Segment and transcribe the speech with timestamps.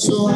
[0.00, 0.30] So?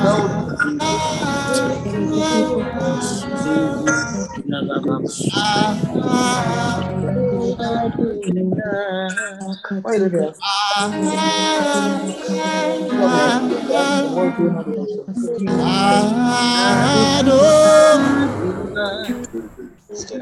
[19.95, 20.19] Your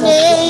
[0.00, 0.46] name.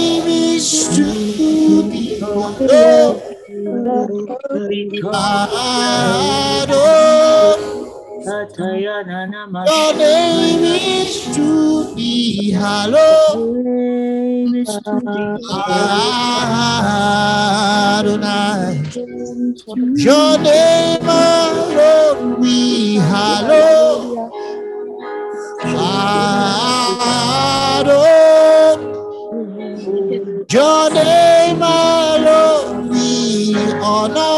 [8.26, 13.54] Your name is to be hallowed.
[17.98, 18.82] Adonai.
[19.95, 24.32] Your name alone we hallow.
[27.76, 28.06] Adonai.
[30.51, 34.35] Your name alone we honor.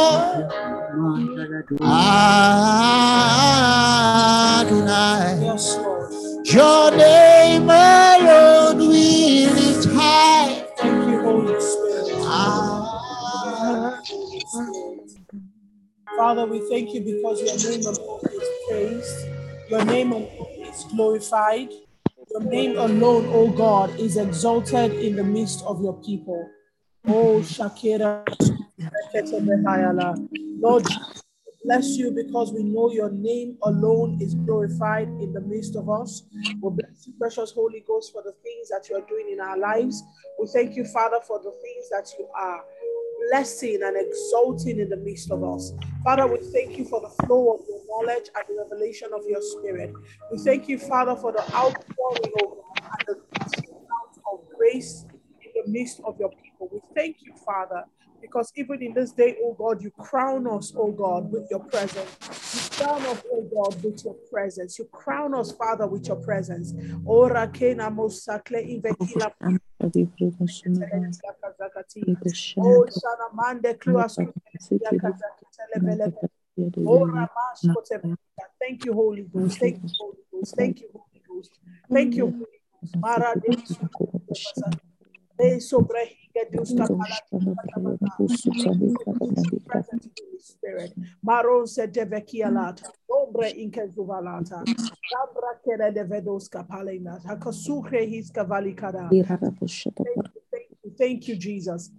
[4.60, 5.38] Adonai.
[5.42, 6.12] Yes, Lord.
[6.46, 10.64] Your name alone we lift high.
[10.76, 12.12] Thank you, Holy Spirit.
[12.22, 14.00] Ah.
[16.16, 19.26] Father, we thank you because your name alone is praised.
[19.68, 21.72] Your name alone is glorified.
[22.30, 26.48] Your name alone, O God, is exalted in the midst of your people.
[27.06, 28.24] Oh, Shakira.
[30.60, 30.86] Lord,
[31.68, 36.22] bless you because we know your name alone is glorified in the midst of us.
[36.62, 39.58] We bless you, precious Holy Ghost, for the things that you are doing in our
[39.58, 40.02] lives.
[40.40, 42.64] We thank you, Father, for the things that you are
[43.28, 45.74] blessing and exalting in the midst of us.
[46.02, 49.42] Father, we thank you for the flow of your knowledge and the revelation of your
[49.42, 49.92] spirit.
[50.32, 52.32] We thank you, Father, for the outpouring
[52.96, 55.04] and the out of grace
[55.44, 56.70] in the midst of your people.
[56.72, 57.84] We thank you, Father,
[58.20, 62.10] because even in this day, oh God, you crown us, oh God, with your presence.
[62.54, 64.78] You crown us, oh God, with your presence.
[64.78, 66.74] You crown us, Father, with your presence.
[67.04, 69.32] Ora kena mosakle ivekila
[72.60, 74.18] Oh, Shana Mande Kluas
[77.06, 77.78] Ramash
[78.60, 79.58] Thank you, Holy Ghost.
[79.58, 80.56] Thank you, Holy Ghost.
[80.56, 81.58] Thank you, Holy Ghost.
[81.90, 82.94] Thank you, Holy Ghost.
[82.96, 83.34] Mara
[85.38, 87.22] De sobre Higa Duska Pala-
[89.66, 90.92] Present Holy Spirit.
[91.22, 92.50] Maron se devekia.
[93.08, 94.64] Ombre inke zuvalata.
[95.64, 97.18] Kere de vedoska palena.
[97.24, 99.08] Hakasukre hiska valikada.
[100.04, 101.90] Thank you, thank you, thank you, Jesus.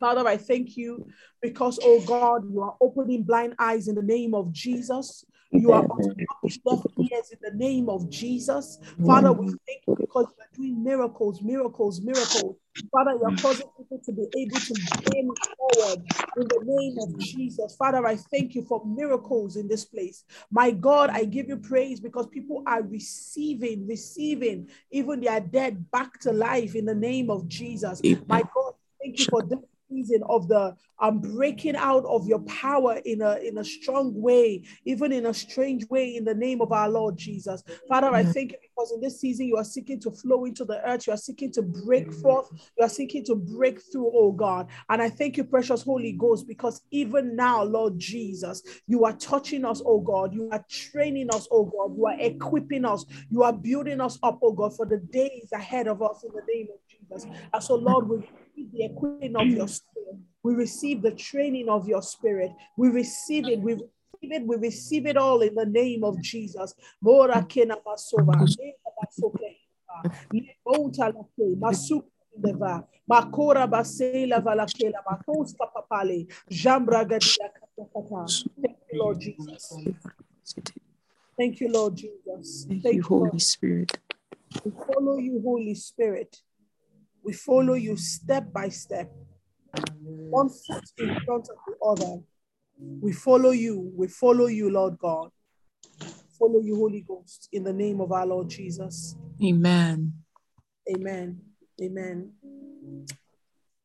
[0.00, 1.06] Father, I thank you
[1.42, 5.24] because, oh God, you are opening blind eyes in the name of Jesus.
[5.50, 6.26] You are opening
[6.64, 6.82] deaf
[7.12, 8.78] ears in the name of Jesus.
[9.06, 12.56] Father, we thank you because you are doing miracles, miracles, miracles.
[12.90, 16.04] Father, you are causing people to be able to gain forward
[16.36, 17.76] in the name of Jesus.
[17.76, 20.24] Father, I thank you for miracles in this place.
[20.50, 26.18] My God, I give you praise because people are receiving, receiving even their dead back
[26.20, 28.00] to life in the name of Jesus.
[28.26, 33.00] My God, thank you for this season of the um breaking out of your power
[33.04, 36.72] in a in a strong way, even in a strange way, in the name of
[36.72, 37.62] our Lord Jesus.
[37.88, 40.80] Father, I thank you because in this season you are seeking to flow into the
[40.88, 44.68] earth, you are seeking to break forth, you are seeking to break through, oh God.
[44.88, 49.64] And I thank you, precious Holy Ghost, because even now, Lord Jesus, you are touching
[49.64, 50.34] us, oh God.
[50.34, 51.96] You are training us, oh God.
[51.96, 53.04] You are equipping us.
[53.30, 56.42] You are building us up, oh God, for the days ahead of us in the
[56.52, 57.26] name of Jesus.
[57.52, 58.18] And so, Lord, we
[58.72, 60.16] the equipping of your spirit.
[60.42, 62.50] We receive the training of your spirit.
[62.76, 63.60] We receive it.
[63.60, 64.46] We receive it.
[64.46, 66.74] We receive it all in the name of Jesus.
[67.00, 72.06] Mora kena masova, nena masokeheba, lebonta lake, masuka
[72.42, 77.50] leva, makora basela valakela, makoska papale, jambra gadia.
[78.60, 79.78] Thank you, Lord Jesus.
[81.36, 82.66] Thank you, Lord Jesus.
[82.68, 83.98] Thank you, Holy Spirit.
[84.64, 86.42] We follow you, Holy Spirit.
[87.28, 89.12] We follow you step by step,
[90.30, 92.22] one foot in front of the other.
[93.02, 93.92] We follow you.
[93.94, 95.28] We follow you, Lord God.
[96.38, 99.14] Follow you, Holy Ghost, in the name of our Lord Jesus.
[99.44, 100.14] Amen.
[100.90, 101.38] Amen.
[101.82, 102.32] Amen.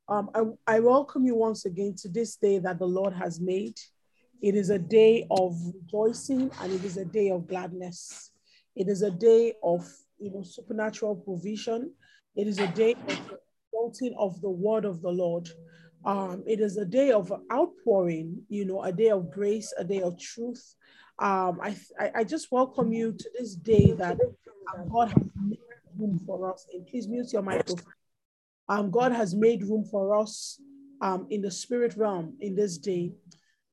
[0.07, 3.77] Um, I, I welcome you once again to this day that the Lord has made.
[4.41, 8.31] It is a day of rejoicing and it is a day of gladness.
[8.77, 9.85] It is a day of
[10.17, 11.91] you know, supernatural provision.
[12.35, 15.49] It is a day of the of the word of the Lord.
[16.05, 20.01] Um, it is a day of outpouring, you know, a day of grace, a day
[20.01, 20.75] of truth.
[21.19, 24.17] Um, I, I, I just welcome you to this day that
[24.91, 25.59] God has made
[25.97, 26.65] room for us.
[26.73, 27.93] And please mute your microphone.
[28.67, 30.59] Um, God has made room for us
[31.01, 33.13] um, in the spirit realm in this day.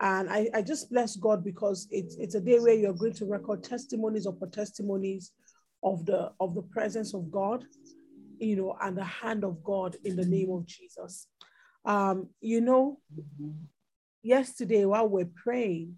[0.00, 3.26] And I, I just bless God because it's, it's a day where you're going to
[3.26, 5.32] record testimonies upon testimonies
[5.82, 7.64] of the of the presence of God,
[8.40, 11.28] you know, and the hand of God in the name of Jesus.
[11.84, 12.98] Um, you know,
[14.22, 15.96] yesterday while we're praying,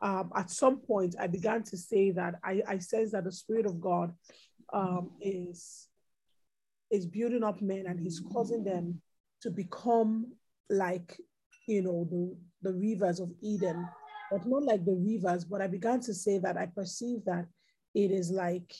[0.00, 3.66] um, at some point I began to say that I, I sense that the Spirit
[3.66, 4.14] of God
[4.72, 5.88] um, is
[6.90, 9.00] is building up men and He's causing them
[9.42, 10.32] to become
[10.68, 11.20] like
[11.66, 13.86] you know the the rivers of Eden,
[14.30, 15.44] but not like the rivers.
[15.44, 17.46] But I began to say that I perceive that
[17.94, 18.72] it is like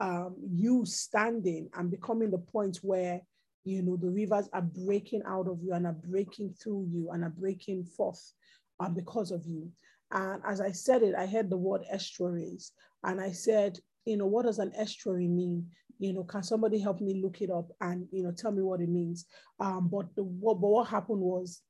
[0.00, 3.20] um, you standing and becoming the point where
[3.64, 7.24] you know the rivers are breaking out of you and are breaking through you and
[7.24, 8.32] are breaking forth
[8.80, 9.70] uh, because of you.
[10.12, 12.72] And as I said it, I heard the word estuaries,
[13.02, 15.66] and I said, you know, what does an estuary mean?
[15.98, 18.80] You know, can somebody help me look it up and you know tell me what
[18.80, 19.26] it means?
[19.58, 21.62] Um, but the what, but what happened was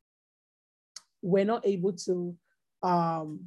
[1.23, 2.37] we're not able to
[2.83, 3.41] um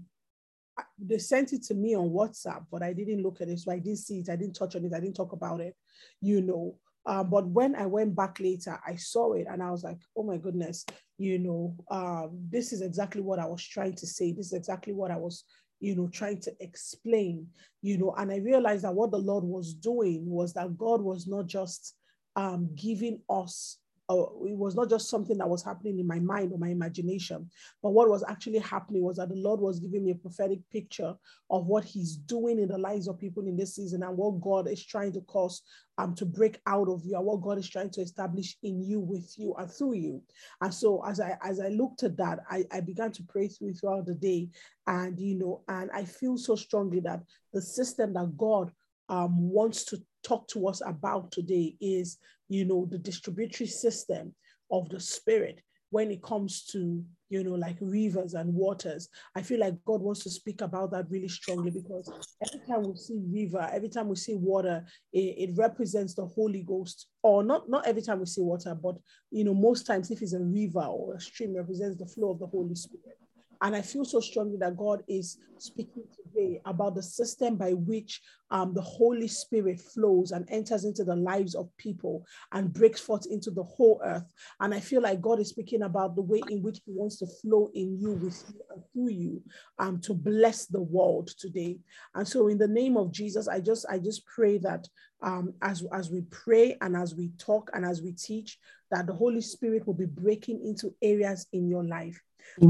[0.98, 3.60] they sent it to me on WhatsApp, but I didn't look at it.
[3.60, 4.30] So I didn't see it.
[4.30, 4.94] I didn't touch on it.
[4.94, 5.76] I didn't talk about it,
[6.22, 6.76] you know.
[7.06, 10.24] Um, but when I went back later, I saw it and I was like, oh
[10.24, 10.86] my goodness,
[11.18, 14.32] you know, um, this is exactly what I was trying to say.
[14.32, 15.44] This is exactly what I was,
[15.80, 17.48] you know, trying to explain,
[17.82, 18.14] you know.
[18.18, 21.96] And I realized that what the Lord was doing was that God was not just
[22.36, 23.78] um, giving us
[24.10, 27.50] it was not just something that was happening in my mind or my imagination,
[27.84, 31.14] but what was actually happening was that the Lord was giving me a prophetic picture
[31.52, 34.68] of what He's doing in the lives of people in this season and what God
[34.68, 35.62] is trying to cause
[36.00, 39.00] um, to break out of you and what God is trying to establish in you,
[39.00, 40.24] with you, and through you.
[40.62, 43.74] And so as I as I looked at that, I, I began to pray through
[43.76, 44.50] throughout the day,
[44.88, 47.22] and you know, and I feel so strongly that
[47.54, 48.72] the system that God
[49.10, 52.18] um, wants to talk to us about today is,
[52.50, 54.34] you know, the distributary system
[54.72, 55.62] of the spirit
[55.92, 59.10] when it comes to, you know, like rivers and waters.
[59.36, 62.12] I feel like God wants to speak about that really strongly because
[62.46, 66.64] every time we see river, every time we see water, it, it represents the Holy
[66.64, 67.08] Ghost.
[67.24, 68.98] Or not, not every time we see water, but
[69.32, 72.40] you know, most times if it's a river or a stream represents the flow of
[72.40, 73.18] the Holy Spirit.
[73.62, 78.22] And I feel so strongly that God is speaking today about the system by which
[78.52, 83.26] um, the Holy Spirit flows and enters into the lives of people and breaks forth
[83.30, 84.32] into the whole earth.
[84.60, 87.28] And I feel like God is speaking about the way in which He wants to
[87.28, 89.44] flow in you, with you, and through you
[89.78, 91.78] um, to bless the world today.
[92.16, 94.88] And so, in the name of Jesus, I just I just pray that
[95.22, 98.58] um, as as we pray and as we talk and as we teach,
[98.92, 102.20] that the Holy Spirit will be breaking into areas in your life.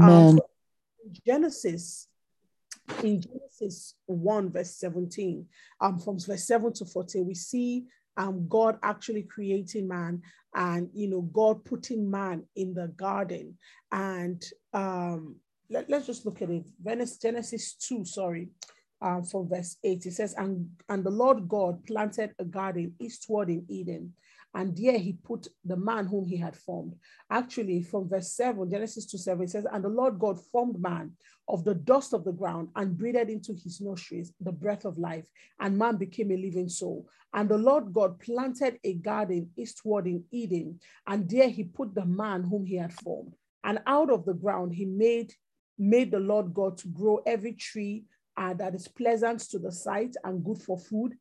[0.02, 0.36] Amen.
[0.36, 0.49] so
[1.26, 2.08] Genesis,
[3.02, 5.46] in Genesis 1, verse 17,
[5.80, 7.84] um, from verse 7 to 14, we see
[8.16, 10.22] um, God actually creating man
[10.54, 13.56] and, you know, God putting man in the garden.
[13.92, 14.42] And
[14.72, 15.36] um,
[15.70, 16.66] let, let's just look at it.
[17.20, 18.48] Genesis 2, sorry,
[19.00, 23.48] um, from verse 8, it says, and, and the Lord God planted a garden eastward
[23.48, 24.12] in Eden
[24.54, 26.94] and there he put the man whom he had formed.
[27.30, 31.12] Actually, from verse 7, Genesis 2 7, it says, And the Lord God formed man
[31.48, 35.28] of the dust of the ground and breathed into his nostrils the breath of life,
[35.60, 37.08] and man became a living soul.
[37.32, 42.04] And the Lord God planted a garden eastward in Eden, and there he put the
[42.04, 43.34] man whom he had formed.
[43.62, 45.32] And out of the ground he made
[45.78, 48.04] made the Lord God to grow every tree
[48.36, 51.14] uh, that is pleasant to the sight and good for food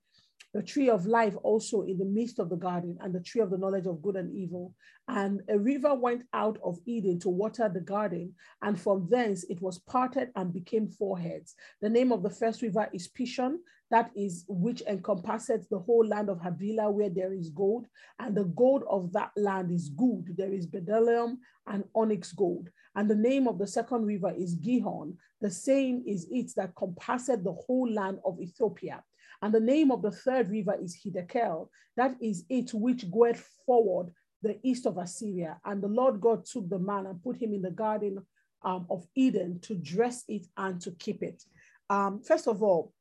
[0.53, 3.49] the tree of life also in the midst of the garden, and the tree of
[3.49, 4.73] the knowledge of good and evil.
[5.07, 9.61] And a river went out of Eden to water the garden, and from thence it
[9.61, 11.55] was parted and became four heads.
[11.81, 13.57] The name of the first river is Pishon,
[13.91, 17.87] that is which encompasses the whole land of Havilah, where there is gold,
[18.19, 20.35] and the gold of that land is good.
[20.37, 21.37] There is bdellium
[21.67, 22.69] and onyx gold.
[22.95, 25.17] And the name of the second river is Gihon.
[25.41, 29.03] The same is it that compasseth the whole land of Ethiopia.
[29.41, 31.69] And the name of the third river is Hiddekel.
[31.95, 35.59] That is it which goeth forward the east of Assyria.
[35.65, 38.25] And the Lord God took the man and put him in the garden
[38.63, 41.43] um, of Eden to dress it and to keep it.
[41.89, 42.93] Um, first of all,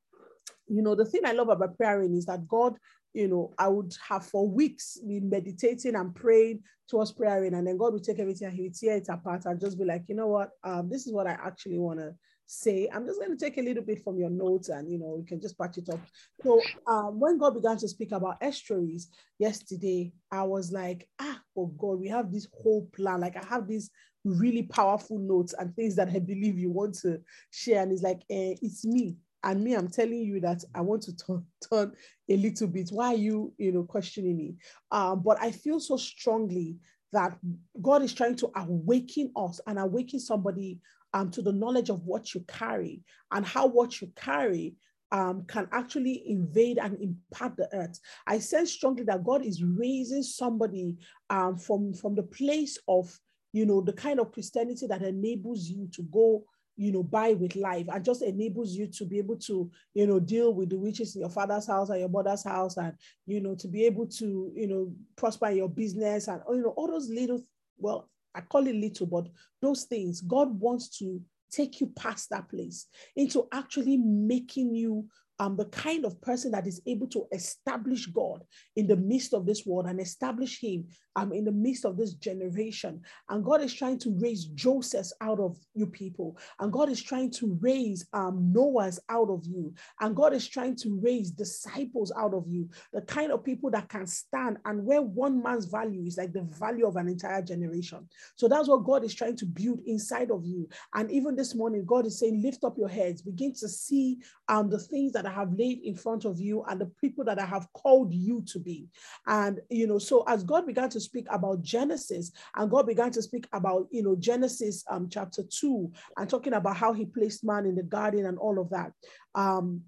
[0.68, 2.76] you know, the thing I love about praying is that God,
[3.14, 7.76] you know, I would have for weeks been meditating and praying towards praying, and then
[7.76, 10.14] God would take everything and he would tear it apart and just be like, you
[10.14, 12.14] know what, um, this is what I actually want to
[12.48, 12.88] say.
[12.92, 15.24] I'm just going to take a little bit from your notes and, you know, you
[15.24, 16.00] can just patch it up.
[16.42, 21.66] So um, when God began to speak about estuaries yesterday, I was like, ah, oh
[21.66, 23.20] God, we have this whole plan.
[23.20, 23.90] Like I have these
[24.24, 27.82] really powerful notes and things that I believe you want to share.
[27.82, 29.16] And it's like, eh, it's me.
[29.44, 31.92] And me, I'm telling you that I want to turn, turn
[32.28, 32.88] a little bit.
[32.90, 34.56] Why are you, you know, questioning me?
[34.90, 36.78] Um, but I feel so strongly
[37.12, 37.38] that
[37.80, 40.78] God is trying to awaken us and awaken somebody
[41.14, 44.74] um, to the knowledge of what you carry and how what you carry
[45.10, 47.98] um, can actually invade and impact the earth.
[48.26, 50.96] I sense strongly that God is raising somebody
[51.30, 53.18] um, from, from the place of,
[53.52, 56.44] you know, the kind of Christianity that enables you to go,
[56.76, 60.20] you know, by with life and just enables you to be able to, you know,
[60.20, 62.92] deal with the witches in your father's house and your mother's house and,
[63.26, 66.86] you know, to be able to, you know, prosper your business and, you know, all
[66.86, 67.40] those little,
[67.78, 69.26] well, I call it little, but
[69.60, 75.06] those things, God wants to take you past that place into actually making you
[75.38, 78.42] um, the kind of person that is able to establish God
[78.76, 82.14] in the midst of this world and establish Him um, in the midst of this
[82.14, 83.00] generation.
[83.28, 86.36] And God is trying to raise Josephs out of you people.
[86.60, 89.72] And God is trying to raise um, Noahs out of you.
[90.00, 93.88] And God is trying to raise disciples out of you, the kind of people that
[93.88, 98.08] can stand and where one man's value is like the value of an entire generation.
[98.36, 100.68] So that's what God is trying to build inside of you.
[100.94, 104.18] And even this morning, God is saying, lift up your heads, begin to see
[104.48, 107.38] um, the things that I have laid in front of you and the people that
[107.38, 108.88] I have called you to be.
[109.26, 113.22] And, you know, so as God began to speak about Genesis and God began to
[113.22, 117.66] speak about, you know, Genesis um, chapter two and talking about how he placed man
[117.66, 118.92] in the garden and all of that.
[119.34, 119.82] Um,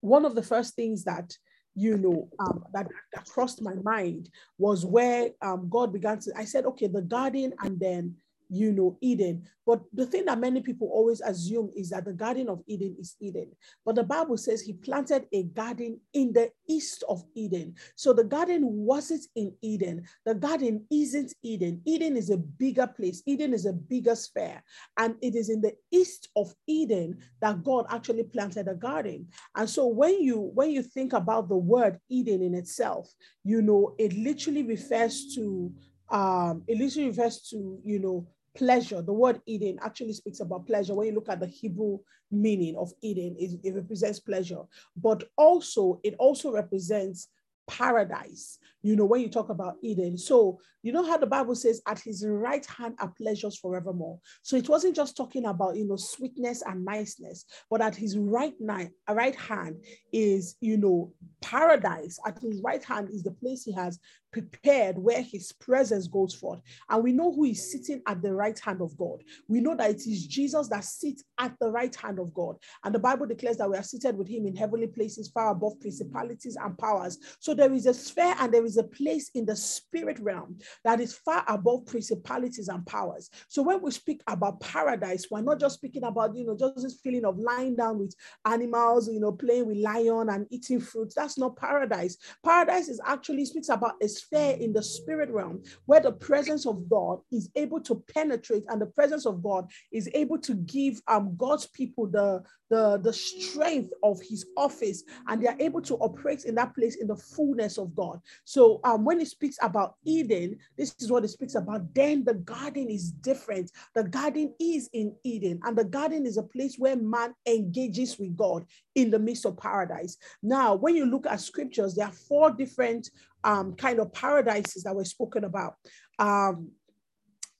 [0.00, 1.32] one of the first things that
[1.78, 6.46] you know, um, that, that crossed my mind was where um, God began to, I
[6.46, 8.14] said, okay, the garden and then
[8.48, 9.44] you know, Eden.
[9.66, 13.16] But the thing that many people always assume is that the Garden of Eden is
[13.20, 13.50] Eden.
[13.84, 17.74] But the Bible says he planted a garden in the east of Eden.
[17.96, 20.04] So the garden wasn't in Eden.
[20.24, 21.82] The garden isn't Eden.
[21.84, 24.62] Eden is a bigger place, Eden is a bigger sphere.
[24.98, 29.28] And it is in the east of Eden that God actually planted a garden.
[29.56, 33.12] And so when you when you think about the word Eden in itself,
[33.42, 35.72] you know, it literally refers to
[36.08, 38.26] um, it literally refers to, you know,
[38.56, 39.02] pleasure.
[39.02, 40.94] The word Eden actually speaks about pleasure.
[40.94, 41.98] When you look at the Hebrew
[42.30, 44.62] meaning of Eden, it, it represents pleasure,
[44.96, 47.28] but also it also represents
[47.68, 48.58] paradise.
[48.82, 50.16] You know, when you talk about Eden.
[50.16, 54.20] So, you know how the Bible says, at his right hand are pleasures forevermore.
[54.42, 58.54] So it wasn't just talking about, you know, sweetness and niceness, but at his right,
[58.60, 59.82] ni- right hand
[60.12, 62.20] is, you know, paradise.
[62.24, 63.98] At his right hand is the place he has
[64.36, 66.60] prepared where his presence goes forth.
[66.90, 69.22] And we know who is sitting at the right hand of God.
[69.48, 72.56] We know that it is Jesus that sits at the right hand of God.
[72.84, 75.80] And the Bible declares that we are seated with him in heavenly places, far above
[75.80, 77.18] principalities and powers.
[77.40, 81.00] So there is a sphere and there is a place in the spirit realm that
[81.00, 83.30] is far above principalities and powers.
[83.48, 87.00] So when we speak about paradise, we're not just speaking about, you know, just this
[87.02, 88.14] feeling of lying down with
[88.44, 91.14] animals, you know, playing with lion and eating fruits.
[91.14, 92.18] That's not paradise.
[92.44, 96.88] Paradise is actually speaks about a sphere in the spirit realm where the presence of
[96.88, 101.36] God is able to penetrate and the presence of God is able to give um,
[101.36, 106.44] God's people the, the, the strength of his office and they are able to operate
[106.44, 108.20] in that place in the fullness of God.
[108.44, 111.94] So um, when it speaks about Eden, this is what it speaks about.
[111.94, 113.70] Then the garden is different.
[113.94, 118.36] The garden is in Eden and the garden is a place where man engages with
[118.36, 120.16] God in the midst of paradise.
[120.42, 123.10] Now, when you look at scriptures, there are four different
[123.44, 125.74] um, kind of paradises that were spoken about.
[126.18, 126.70] Um,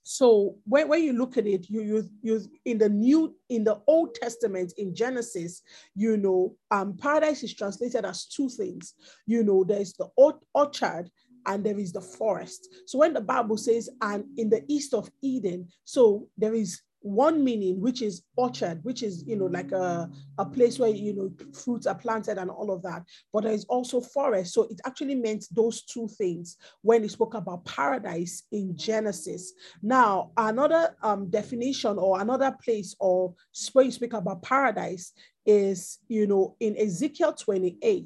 [0.07, 3.81] so when, when you look at it, you, you you in the new in the
[3.87, 5.61] Old Testament in Genesis,
[5.95, 8.93] you know, um, paradise is translated as two things.
[9.25, 11.11] You know, there's the orchard
[11.45, 12.69] and there is the forest.
[12.85, 16.81] So when the Bible says, and in the east of Eden, so there is
[17.13, 21.13] one meaning, which is orchard, which is, you know, like a, a place where, you
[21.13, 23.03] know, fruits are planted and all of that.
[23.33, 24.53] But there is also forest.
[24.53, 29.53] So it actually meant those two things when he spoke about paradise in Genesis.
[29.81, 33.33] Now, another um, definition or another place or
[33.73, 35.13] where you speak about paradise
[35.45, 38.05] is, you know, in Ezekiel 28,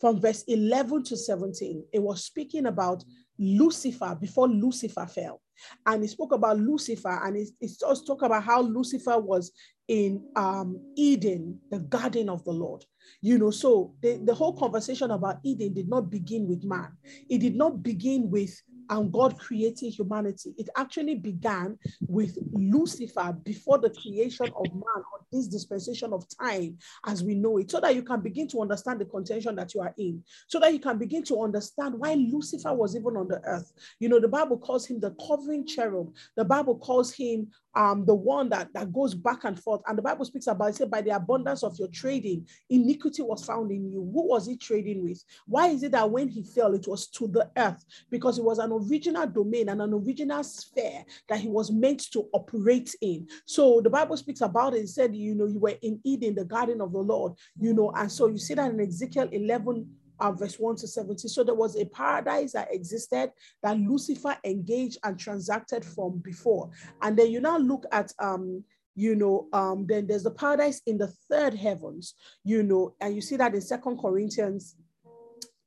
[0.00, 3.04] from verse 11 to 17, it was speaking about
[3.40, 5.40] Lucifer before Lucifer fell.
[5.86, 9.52] And he spoke about Lucifer and he also talk about how Lucifer was
[9.88, 12.84] in um, Eden, the garden of the Lord.
[13.22, 16.92] You know, so the, the whole conversation about Eden did not begin with man.
[17.28, 18.54] It did not begin with
[18.90, 20.52] and God creating humanity.
[20.58, 24.82] It actually began with Lucifer before the creation of man
[25.12, 28.60] or this dispensation of time as we know it, so that you can begin to
[28.60, 32.14] understand the contention that you are in, so that you can begin to understand why
[32.14, 33.72] Lucifer was even on the earth.
[34.00, 36.12] You know, the Bible calls him the covering cherub.
[36.36, 39.80] The Bible calls him um, the one that, that goes back and forth.
[39.86, 43.44] And the Bible speaks about it, said, by the abundance of your trading, iniquity was
[43.44, 44.00] found in you.
[44.12, 45.22] Who was he trading with?
[45.46, 47.84] Why is it that when he fell, it was to the earth?
[48.10, 52.28] Because it was an original domain and an original sphere that he was meant to
[52.32, 53.26] operate in.
[53.46, 54.84] So the Bible speaks about it.
[54.84, 57.92] It said, you know, you were in Eden, the garden of the Lord, you know,
[57.96, 59.88] and so you see that in Ezekiel 11
[60.20, 61.28] uh, verse 1 to 17.
[61.28, 63.32] So there was a paradise that existed
[63.62, 66.70] that Lucifer engaged and transacted from before.
[67.02, 68.64] And then you now look at um
[68.96, 73.20] you know um then there's the paradise in the third heavens you know and you
[73.20, 74.74] see that in second corinthians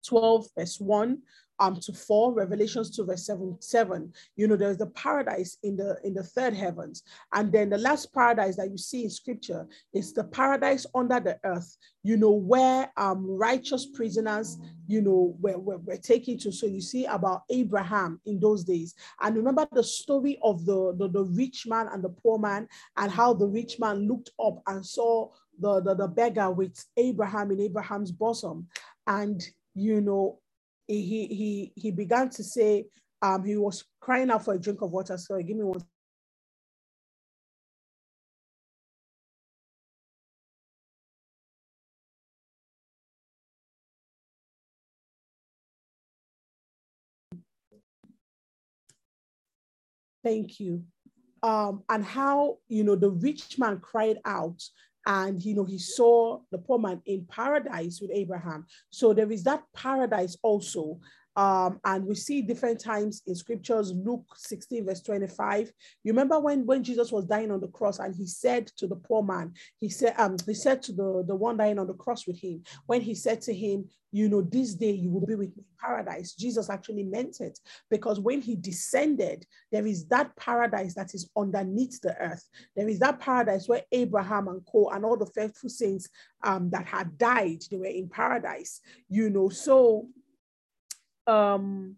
[0.05, 1.17] 12 verse 1
[1.59, 5.97] um to 4 revelations 2 verse 7 7 you know there's the paradise in the
[6.03, 7.03] in the third heavens.
[7.33, 11.37] And then the last paradise that you see in scripture is the paradise under the
[11.43, 14.57] earth you know where um righteous prisoners
[14.87, 16.51] you know were, were taken to.
[16.51, 18.95] So you see about abraham in those days.
[19.21, 22.67] And remember the story of the, the the rich man and the poor man
[22.97, 25.29] and how the rich man looked up and saw
[25.59, 28.67] the, the, the beggar with abraham in abraham's bosom.
[29.07, 29.43] And
[29.75, 30.39] you know
[30.87, 32.85] he he he began to say
[33.21, 35.17] um he was crying out for a drink of water.
[35.17, 35.81] Sorry give me one
[50.23, 50.83] thank you.
[51.41, 54.61] Um and how you know the rich man cried out
[55.05, 58.65] and you know he saw the poor man in paradise with abraham.
[58.89, 60.99] So there is that paradise also
[61.35, 65.71] um, and we see different times in scriptures luke 16 verse 25
[66.03, 68.95] you remember when when jesus was dying on the cross and he said to the
[68.95, 72.27] poor man he said um he said to the the one dying on the cross
[72.27, 75.49] with him when he said to him you know this day you will be with
[75.57, 77.59] me in paradise jesus actually meant it.
[77.89, 82.47] Because when he descended there is that paradise that is underneath the earth.
[82.75, 86.07] There is that paradise where abraham and co and all the faithful saints
[86.43, 88.79] um, that had died they were in paradise
[89.09, 89.49] you know.
[89.49, 90.07] So
[91.27, 91.95] um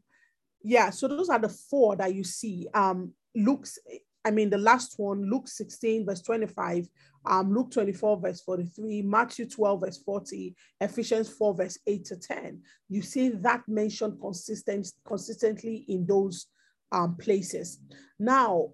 [0.64, 2.68] yeah so those are the four that you see.
[2.74, 3.78] Um luke's
[4.24, 6.88] i mean the last one luke 16 verse 25
[7.26, 12.62] um luke 24 verse 43 matthew 12 verse 40 ephesians 4 verse 8 to 10
[12.88, 16.48] you see that mentioned consistent consistently in those
[16.92, 17.80] um places.
[18.20, 18.70] Now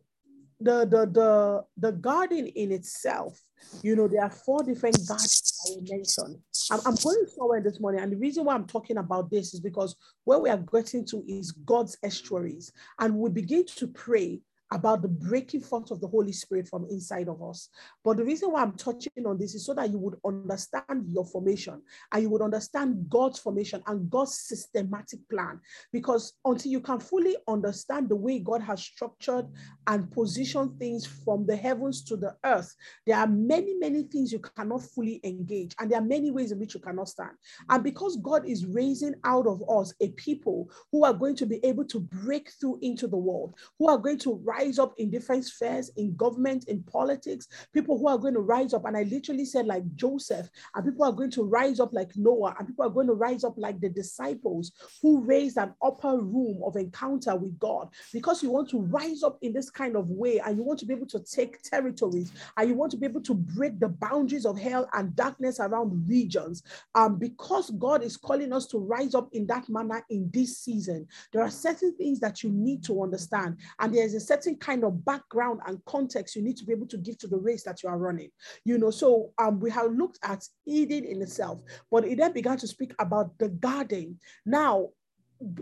[0.61, 3.39] the the the the garden in itself
[3.83, 6.39] you know there are four different gardens I mentioned.
[6.71, 9.59] I'm, I'm going somewhere this morning and the reason why i'm talking about this is
[9.59, 12.71] because where we are getting to is god's estuaries.
[12.99, 14.41] And we begin to pray
[14.71, 17.69] about the breaking forth of the Holy Spirit from inside of us.
[18.03, 21.25] But the reason why I'm touching on this is so that you would understand your
[21.25, 21.81] formation
[22.11, 25.59] and you would understand God's formation and God's systematic plan.
[25.91, 29.45] Because until you can fully understand the way God has structured
[29.87, 32.73] and positioned things from the heavens to the earth,
[33.05, 35.75] there are many, many things you cannot fully engage.
[35.79, 37.31] And there are many ways in which you cannot stand.
[37.69, 41.59] And because God is raising out of us a people who are going to be
[41.65, 45.09] able to break through into the world, who are going to rise rise up in
[45.09, 48.85] different spheres, in government, in politics, people who are going to rise up.
[48.85, 52.55] And I literally said, like Joseph, and people are going to rise up like Noah,
[52.57, 54.71] and people are going to rise up like the disciples
[55.01, 59.37] who raised an upper room of encounter with God because you want to rise up
[59.41, 62.69] in this kind of way and you want to be able to take territories and
[62.69, 66.63] you want to be able to break the boundaries of hell and darkness around regions.
[66.95, 71.07] Um, because God is calling us to rise up in that manner in this season,
[71.31, 74.83] there are certain things that you need to understand, and there's a certain certain kind
[74.83, 77.83] of background and context you need to be able to give to the race that
[77.83, 78.29] you are running.
[78.65, 82.57] You know, so um, we have looked at Eden in itself, but it then began
[82.57, 84.19] to speak about the garden.
[84.45, 84.89] Now,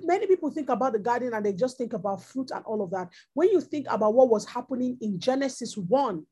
[0.03, 2.91] many people think about the garden and they just think about fruit and all of
[2.91, 3.09] that.
[3.33, 6.25] When you think about what was happening in Genesis 1,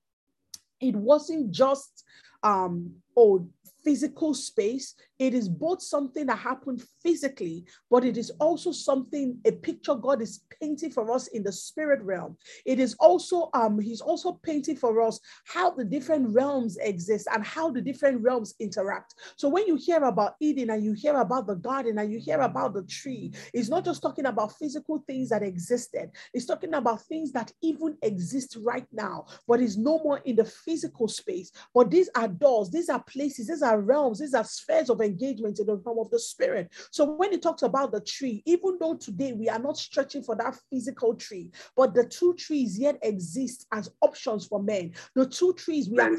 [0.80, 2.04] it wasn't just
[2.44, 3.48] um oh
[3.84, 4.94] physical space.
[5.20, 10.22] It is both something that happened physically, but it is also something, a picture God
[10.22, 12.36] is painting for us in the spirit realm.
[12.66, 17.46] It is also, um, He's also painting for us how the different realms exist and
[17.46, 19.16] how the different realms interact.
[19.38, 22.42] So when you hear about Eden and you hear about the garden and you hear
[22.42, 27.02] about the tree, it's not just talking about physical things that existed, it's talking about
[27.04, 31.52] things that even exist right now, but is no more in the physical space.
[31.74, 35.02] But these are doors, these are places, these are are realms, these are spheres of
[35.08, 36.72] engagement in the realm of the spirit.
[36.92, 40.36] So when it talks about the tree, even though today we are not stretching for
[40.36, 44.94] that physical tree, but the two trees yet exist as options for men.
[45.16, 46.12] The two trees we are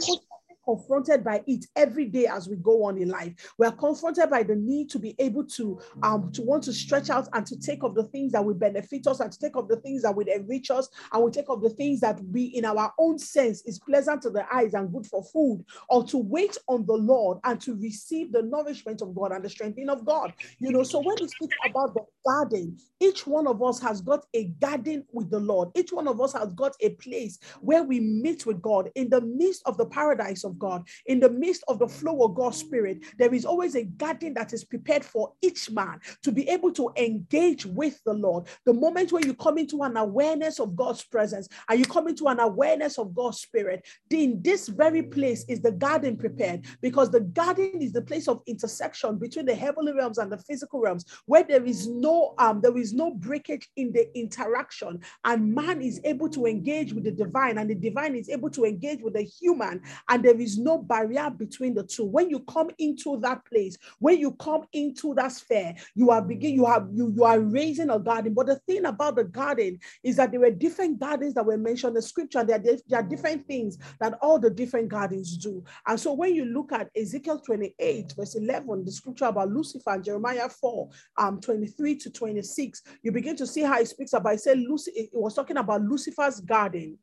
[0.69, 3.33] confronted by it every day as we go on in life.
[3.59, 7.09] We are confronted by the need to be able to um to want to stretch
[7.11, 9.69] out and to take of the things that will benefit us and to take of
[9.69, 12.65] the things that will enrich us and we take of the things that we in
[12.65, 16.57] our own sense is pleasant to the eyes and good for food or to wait
[16.69, 20.33] on the Lord and to receive the nourishment of God and the strengthening of God.
[20.59, 24.25] You know, so when we speak about the garden, each one of us has got
[24.35, 25.71] a garden with the Lord.
[25.75, 29.21] Each one of us has got a place where we meet with God in the
[29.21, 33.05] midst of the paradise of God, in the midst of the flow of God's spirit.
[33.19, 36.91] There is always a garden that is prepared for each man to be able to
[36.97, 38.47] engage with the Lord.
[38.65, 42.27] The moment when you come into an awareness of God's presence and you come into
[42.29, 47.21] an awareness of God's spirit, in this very place is the garden prepared because the
[47.21, 51.45] garden is the place of intersection between the heavenly realms and the physical realms where
[51.45, 56.29] there is no um there is no breakage in the interaction and man is able
[56.29, 59.81] to engage with the divine and the divine is able to engage with the human
[60.09, 62.05] and there is no barrier between the two.
[62.05, 66.55] When you come into that place when you come into that sphere you are begin
[66.55, 68.35] you have you you are raising a garden.
[68.35, 71.91] But the thing about the garden is that there were different gardens that were mentioned
[71.91, 72.45] in the scripture.
[72.45, 75.65] There, there are different things that all the different gardens do.
[75.87, 80.05] And so when you look at ezekiel 28 verse 11 the scripture about lucifer and
[80.05, 84.39] jeremiah 4 um 23 to 26 you begin to see how he speaks about he
[84.39, 86.99] said lucy it was talking about lucifer's garden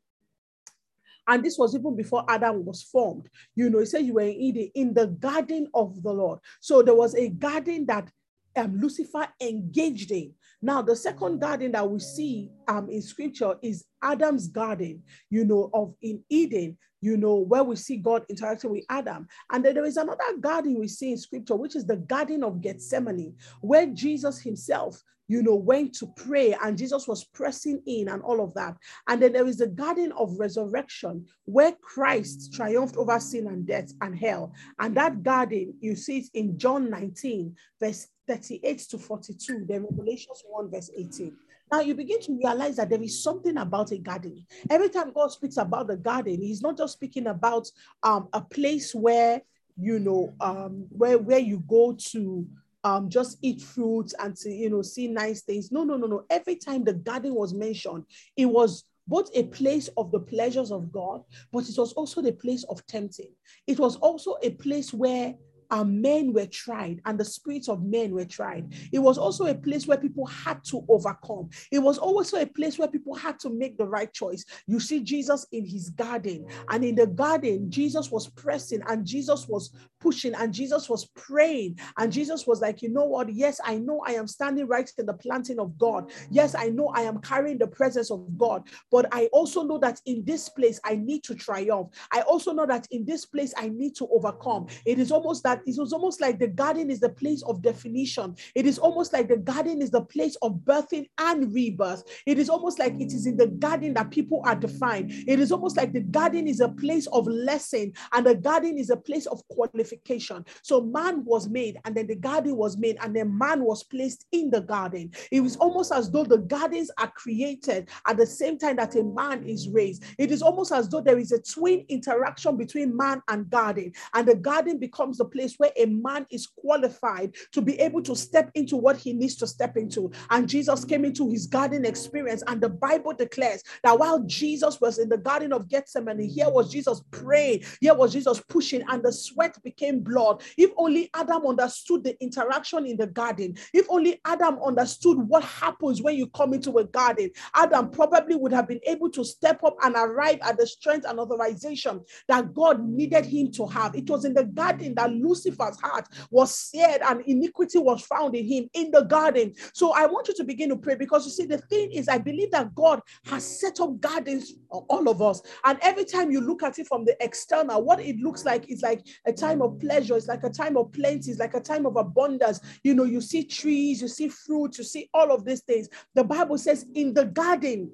[1.27, 3.29] and this was even before Adam was formed.
[3.55, 6.39] You know, he said you were in Eden, in the garden of the Lord.
[6.61, 8.09] So there was a garden that
[8.55, 10.33] um, Lucifer engaged in.
[10.61, 15.69] Now, the second garden that we see um, in scripture is Adam's garden, you know,
[15.73, 19.27] of in Eden, you know, where we see God interacting with Adam.
[19.51, 22.61] And then there is another garden we see in scripture, which is the garden of
[22.61, 28.21] Gethsemane, where Jesus himself you know, went to pray and Jesus was pressing in and
[28.21, 28.75] all of that.
[29.07, 33.91] And then there is the garden of resurrection where Christ triumphed over sin and death
[34.01, 34.53] and hell.
[34.79, 40.43] And that garden, you see it in John 19, verse 38 to 42, then Revelations
[40.47, 41.35] 1, verse 18.
[41.71, 44.45] Now you begin to realize that there is something about a garden.
[44.69, 47.67] Every time God speaks about the garden, He's not just speaking about
[48.03, 49.41] um, a place where
[49.77, 52.47] you know um, where where you go to
[52.85, 55.71] um, just eat fruits and to you know see nice things.
[55.71, 56.23] No, no, no, no.
[56.29, 58.05] Every time the garden was mentioned,
[58.37, 62.31] it was both a place of the pleasures of God, but it was also the
[62.31, 63.31] place of tempting.
[63.65, 65.33] It was also a place where
[65.71, 68.73] um, men were tried and the spirits of men were tried.
[68.91, 71.49] It was also a place where people had to overcome.
[71.71, 74.45] It was also a place where people had to make the right choice.
[74.67, 79.47] You see Jesus in his garden, and in the garden, Jesus was pressing and Jesus
[79.47, 81.79] was pushing and Jesus was praying.
[81.97, 83.33] And Jesus was like, You know what?
[83.33, 86.11] Yes, I know I am standing right in the planting of God.
[86.29, 90.01] Yes, I know I am carrying the presence of God, but I also know that
[90.05, 91.89] in this place I need to triumph.
[92.11, 94.67] I also know that in this place I need to overcome.
[94.85, 98.35] It is almost that it was almost like the garden is the place of definition.
[98.53, 102.03] It is almost like the garden is the place of birthing and rebirth.
[102.25, 105.11] It is almost like it is in the garden that people are defined.
[105.27, 108.89] It is almost like the garden is a place of lesson and the garden is
[108.89, 110.45] a place of qualification.
[110.61, 114.25] So man was made and then the garden was made and then man was placed
[114.31, 115.11] in the garden.
[115.31, 119.03] It was almost as though the gardens are created at the same time that a
[119.03, 120.03] man is raised.
[120.17, 124.27] It is almost as though there is a twin interaction between man and garden and
[124.27, 128.15] the garden becomes the place place where a man is qualified to be able to
[128.15, 130.11] step into what he needs to step into.
[130.29, 134.97] And Jesus came into his garden experience, and the Bible declares that while Jesus was
[134.97, 139.11] in the Garden of Gethsemane, here was Jesus praying, here was Jesus pushing, and the
[139.11, 140.41] sweat became blood.
[140.57, 146.01] If only Adam understood the interaction in the garden, if only Adam understood what happens
[146.01, 149.75] when you come into a garden, Adam probably would have been able to step up
[149.83, 153.95] and arrive at the strength and authorization that God needed him to have.
[153.95, 158.45] It was in the garden that Lucifer's heart was seared and iniquity was found in
[158.45, 159.53] him in the garden.
[159.73, 162.17] So I want you to begin to pray because you see, the thing is, I
[162.17, 165.41] believe that God has set up gardens for all of us.
[165.63, 168.81] And every time you look at it from the external, what it looks like is
[168.81, 171.85] like a time of pleasure, it's like a time of plenty, it's like a time
[171.85, 172.59] of abundance.
[172.83, 175.89] You know, you see trees, you see fruits, you see all of these things.
[176.13, 177.91] The Bible says, in the garden,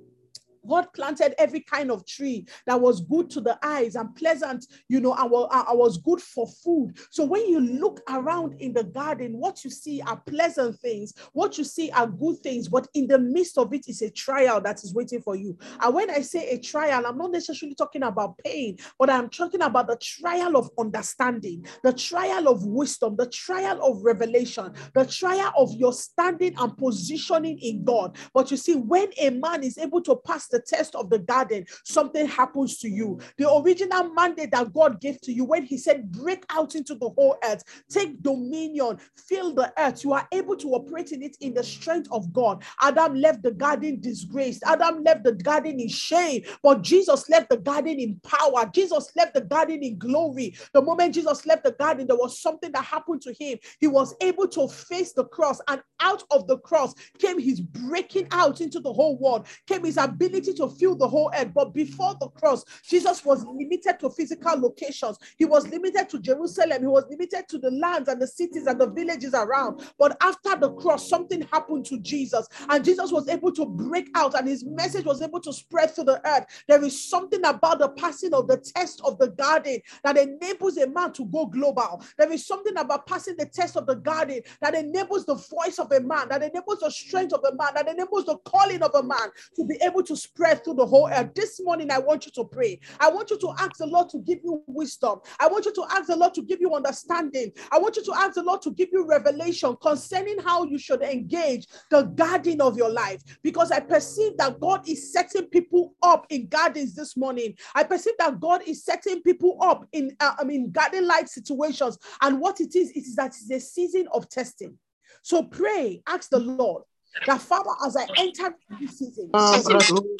[0.68, 5.00] God planted every kind of tree that was good to the eyes and pleasant, you
[5.00, 6.98] know, and was good for food.
[7.10, 11.58] So when you look around in the garden, what you see are pleasant things, what
[11.58, 14.84] you see are good things, but in the midst of it is a trial that
[14.84, 15.58] is waiting for you.
[15.82, 19.62] And when I say a trial, I'm not necessarily talking about pain, but I'm talking
[19.62, 25.52] about the trial of understanding, the trial of wisdom, the trial of revelation, the trial
[25.58, 28.18] of your standing and positioning in God.
[28.34, 31.66] But you see, when a man is able to pass the test of the garden,
[31.84, 33.20] something happens to you.
[33.38, 37.10] The original mandate that God gave to you when He said, break out into the
[37.10, 41.54] whole earth, take dominion, fill the earth, you are able to operate in it in
[41.54, 42.64] the strength of God.
[42.82, 47.58] Adam left the garden disgraced, Adam left the garden in shame, but Jesus left the
[47.58, 48.70] garden in power.
[48.74, 50.56] Jesus left the garden in glory.
[50.74, 53.58] The moment Jesus left the garden, there was something that happened to him.
[53.80, 58.28] He was able to face the cross, and out of the cross came his breaking
[58.32, 61.54] out into the whole world, came his ability to fill the whole earth.
[61.54, 65.18] But before the cross, Jesus was limited to physical locations.
[65.38, 66.82] He was limited to Jerusalem.
[66.82, 69.82] He was limited to the lands and the cities and the villages around.
[69.98, 74.38] But after the cross, something happened to Jesus, and Jesus was able to break out,
[74.38, 76.46] and his message was able to spread through the earth.
[76.68, 80.88] There is something about the passing of the test of the garden that enables a
[80.88, 82.04] man to go global.
[82.18, 85.92] There is something about passing the test of the garden that enables the voice of
[85.92, 89.04] a man, that enables the strength of a man, that enables the calling of a
[89.04, 91.34] man to be able to spread through the whole earth.
[91.36, 92.80] This morning, I want you to pray.
[93.00, 95.20] I want you to ask the Lord to give you wisdom.
[95.40, 97.52] I want you to ask the Lord to give you understanding.
[97.72, 101.02] I want you to ask the Lord to give you revelation concerning how you should
[101.02, 103.22] engage the garden of your life.
[103.44, 107.56] Because I perceive that God is setting people up in gardens this morning.
[107.76, 111.98] I perceive that God is setting people up in, uh, I mean, garden like situations.
[112.22, 114.78] And what it is, it is that it's a season of testing.
[115.24, 116.84] So pray, ask the Lord
[117.26, 120.12] that Father, as I enter this season, ah, my God,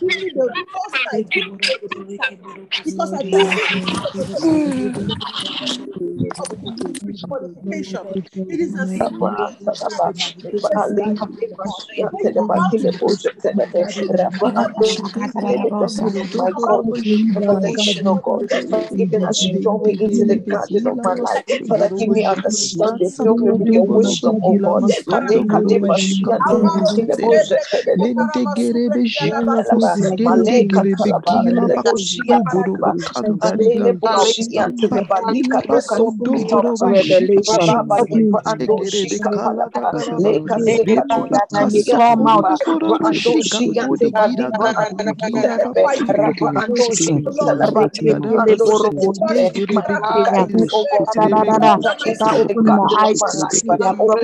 [0.00, 3.64] give me the foresight, give me the insight, because I believe
[7.28, 8.00] qualification.
[8.48, 8.84] It is a
[16.34, 16.86] My God,
[17.34, 18.50] revelation of God.
[18.50, 22.24] Father, even as you draw me into the garden of my life, Father, give me
[22.24, 23.10] understanding.
[23.10, 24.84] Fill me with your wisdom, oh God.
[25.06, 28.14] Maleka de bashia de bantile boze kede de
[30.24, 32.94] Maleka talaba le boshia talaba
[33.40, 36.00] Adele boshia to the balika loka
[36.82, 37.66] revelation.
[37.66, 39.42] Baba Help me ipa to ando get shika it.
[39.44, 42.48] palapa leka zeka tia I talia storm out.
[42.66, 45.86] talaba ando shia te balika ando telebe
[46.18, 51.76] rapa ando shika talaba ipa ando shika telebe Malika guide me oh God to enter
[51.76, 54.23] God, into open my of eyes to see the open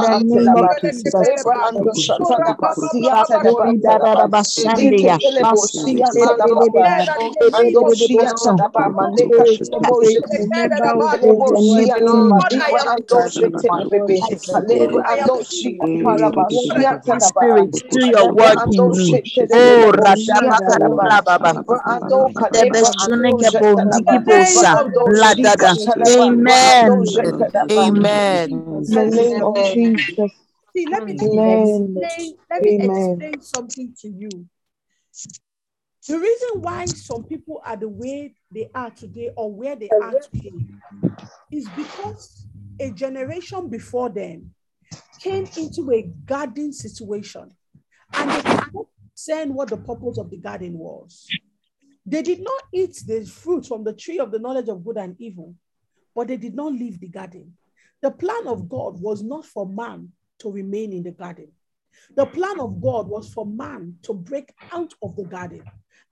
[0.00, 0.16] Spirit,
[9.62, 12.36] telebo spirit, shetelebe enable, Lebo enable siate me.
[12.36, 13.40] God, I malibra am ando free.
[13.62, 15.44] shetelebe Malebra I am ando free.
[15.44, 19.22] shiatalaba Holy siatalaba Spirit, do your work in me.
[19.52, 21.44] Oh, shetelebo siatalaba Radabakatula Baba.
[21.44, 24.74] Libra ando kalebra ando Ebeshuneke In shetalaba the name Bondikibosa.
[24.74, 25.18] of Ando Jesus.
[25.22, 25.74] Ladada.
[25.74, 26.90] shikatalaba Amen.
[27.70, 28.52] Amen.
[29.90, 32.36] In the name of Jesus See, let me let me explain.
[32.50, 34.46] Let me Amen explain something to you.
[36.08, 40.14] The reason why some people are the way they are today or where they are
[40.14, 40.52] today
[41.52, 42.46] is because
[42.78, 44.54] a generation before them
[45.20, 47.50] came into a garden situation
[48.14, 48.42] and they
[49.14, 51.28] discern what the purpose of the garden was.
[52.06, 55.14] They did not eat the fruit from the tree of the knowledge of good and
[55.18, 55.54] evil,
[56.14, 57.54] but they did not leave the garden.
[58.02, 60.10] The plan of God was not for man
[60.40, 61.48] to remain in the garden.
[62.16, 65.62] The plan of God was for man to break out of the garden.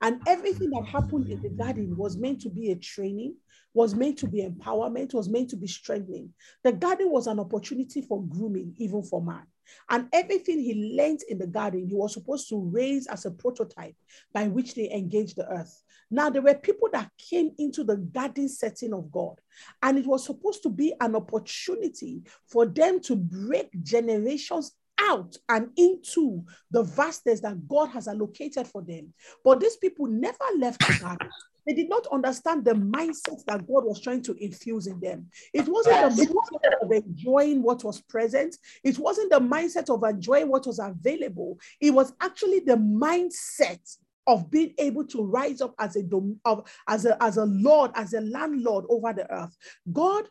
[0.00, 3.34] And everything that happened in the garden was meant to be a training,
[3.74, 6.32] was meant to be empowerment, was meant to be strengthening.
[6.62, 9.46] The garden was an opportunity for grooming, even for man.
[9.90, 13.94] And everything he learned in the garden, he was supposed to raise as a prototype
[14.32, 15.82] by which they engaged the earth.
[16.10, 19.40] Now, there were people that came into the garden setting of God,
[19.82, 25.70] and it was supposed to be an opportunity for them to break generations out and
[25.76, 29.12] into the vastness that God has allocated for them.
[29.44, 31.28] But these people never left the garden.
[31.66, 35.28] They did not understand the mindset that God was trying to infuse in them.
[35.52, 38.56] It wasn't the mindset of enjoying what was present.
[38.82, 41.58] It wasn't the mindset of enjoying what was available.
[41.78, 46.02] It was actually the mindset of being able to rise up as a
[46.44, 49.56] of, as a as a lord, as a landlord over the earth.
[49.92, 50.28] God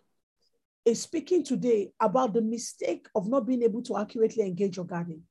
[0.85, 5.23] is speaking today about the mistake of not being able to accurately engage your garden.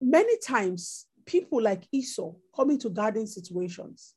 [0.00, 4.14] many times people like Esau come into garden situations,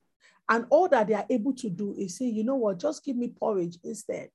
[0.50, 3.16] and all that they are able to do is say, you know what, just give
[3.16, 4.30] me porridge instead.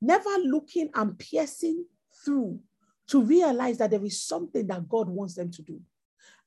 [0.00, 1.84] Never looking and piercing
[2.24, 2.60] through
[3.08, 5.80] to realize that there is something that God wants them to do.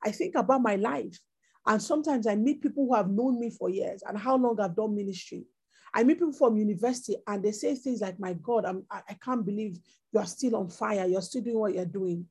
[0.04, 1.18] I think about my life,
[1.66, 4.76] and sometimes I meet people who have known me for years and how long I've
[4.76, 5.44] done ministry.
[5.92, 9.14] I meet people from university and they say things like, My God, I'm, I, I
[9.14, 9.78] can't believe
[10.12, 11.06] you are still on fire.
[11.06, 12.26] You're still doing what you're doing.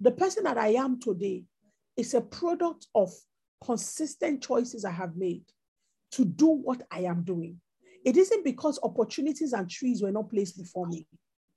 [0.00, 1.44] The person that I am today
[1.96, 3.12] is a product of
[3.64, 5.44] consistent choices I have made
[6.12, 7.60] to do what I am doing.
[8.04, 11.06] It isn't because opportunities and trees were not placed before me,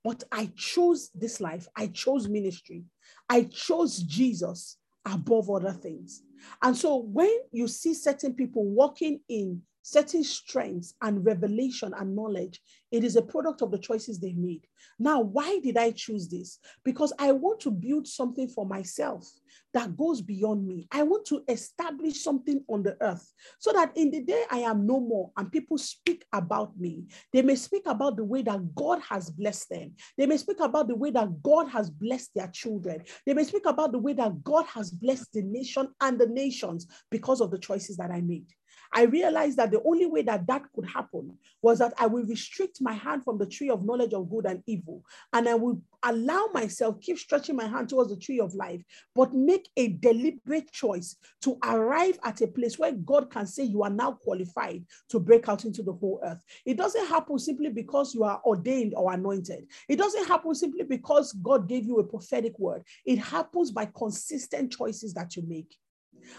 [0.04, 1.66] but I chose this life.
[1.76, 2.84] I chose ministry.
[3.28, 6.22] I chose Jesus above other things.
[6.62, 12.60] And so when you see certain people walking in certain strengths and revelation and knowledge,
[12.90, 14.66] it is a product of the choices they made.
[14.98, 16.58] Now, why did I choose this?
[16.84, 19.28] Because I want to build something for myself
[19.74, 20.86] that goes beyond me.
[20.90, 24.86] I want to establish something on the earth so that in the day I am
[24.86, 29.00] no more and people speak about me, they may speak about the way that God
[29.08, 29.92] has blessed them.
[30.16, 33.02] They may speak about the way that God has blessed their children.
[33.26, 36.86] They may speak about the way that God has blessed the nation and the nations
[37.10, 38.52] because of the choices that I made.
[38.92, 42.80] I realized that the only way that that could happen was that I will restrict
[42.80, 46.48] my hand from the tree of knowledge of good and evil, and I will allow
[46.52, 48.82] myself keep stretching my hand towards the tree of life,
[49.14, 53.82] but make a deliberate choice to arrive at a place where God can say you
[53.82, 56.44] are now qualified to break out into the whole earth.
[56.66, 59.66] It doesn't happen simply because you are ordained or anointed.
[59.88, 62.82] It doesn't happen simply because God gave you a prophetic word.
[63.04, 65.76] It happens by consistent choices that you make.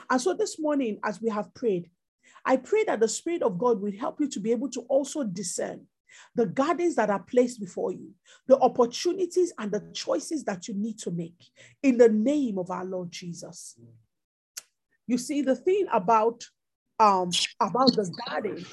[0.09, 1.89] And so this morning, as we have prayed,
[2.45, 5.23] I pray that the Spirit of God will help you to be able to also
[5.23, 5.87] discern
[6.35, 8.11] the gardens that are placed before you,
[8.47, 11.49] the opportunities and the choices that you need to make
[11.81, 13.75] in the name of our Lord Jesus.
[15.07, 16.43] You see, the thing about
[16.99, 17.29] um
[17.59, 18.65] about the garden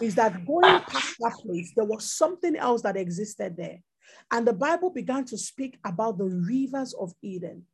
[0.00, 3.78] is that going past that place, there was something else that existed there.
[4.30, 7.64] And the Bible began to speak about the rivers of Eden.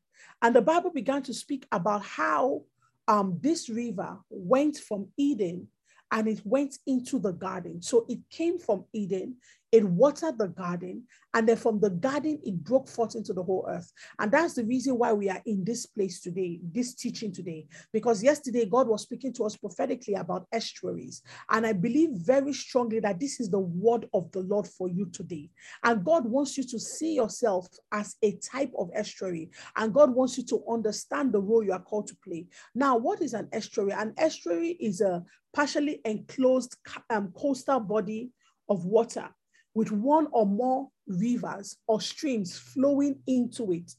[0.42, 2.62] And the Bible began to speak about how
[3.08, 5.68] um, this river went from Eden
[6.12, 7.82] and it went into the garden.
[7.82, 9.36] So it came from Eden,
[9.70, 11.04] it watered the garden,
[11.34, 13.92] and then from the garden, it broke forth into the whole earth.
[14.18, 17.66] And that's the reason why we are in this place today, this teaching today.
[17.92, 21.22] Because yesterday, God was speaking to us prophetically about estuaries.
[21.50, 25.06] And I believe very strongly that this is the word of the Lord for you
[25.06, 25.50] today.
[25.84, 29.50] And God wants you to see yourself as a type of estuary.
[29.76, 32.46] And God wants you to understand the role you are called to play.
[32.74, 33.92] Now, what is an estuary?
[33.92, 36.74] An estuary is a partially enclosed
[37.10, 38.30] um, coastal body
[38.70, 39.28] of water
[39.78, 43.94] with one or more rivers or streams flowing into it,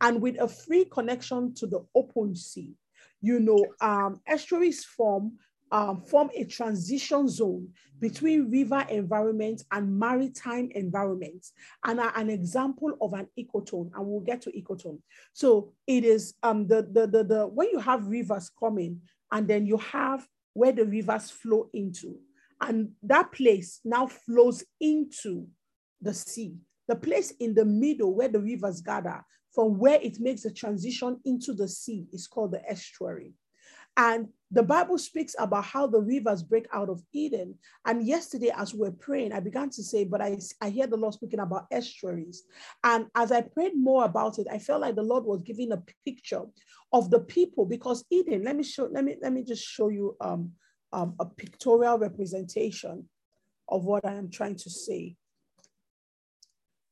[0.00, 2.72] and with a free connection to the open sea.
[3.20, 5.32] You know, um, estuaries form
[5.72, 11.52] um, form a transition zone between river environments and maritime environments
[11.84, 15.00] and are an example of an ecotone and we'll get to ecotone
[15.32, 19.00] so it is um the, the the the when you have rivers coming
[19.32, 22.16] and then you have where the rivers flow into
[22.60, 25.46] and that place now flows into
[26.00, 26.54] the sea.
[26.88, 31.18] The place in the middle where the rivers gather, from where it makes a transition
[31.24, 33.32] into the sea, is called the estuary.
[33.96, 37.54] And the Bible speaks about how the rivers break out of Eden.
[37.86, 40.98] And yesterday, as we were praying, I began to say, but I, I hear the
[40.98, 42.44] Lord speaking about estuaries.
[42.84, 45.82] And as I prayed more about it, I felt like the Lord was giving a
[46.04, 46.42] picture
[46.92, 50.14] of the people because Eden, let me show, let me, let me just show you
[50.20, 50.52] um,
[50.96, 53.08] um, a pictorial representation
[53.68, 55.14] of what I am trying to say.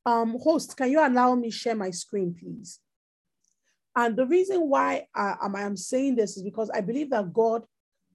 [0.04, 2.80] Um, host, can you allow me share my screen, please?
[3.96, 7.64] And the reason why I, I am saying this is because I believe that God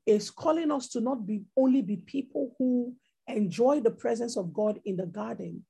[0.06, 2.94] is calling us to not be only be people who
[3.28, 5.66] enjoy the presence of God in the garden,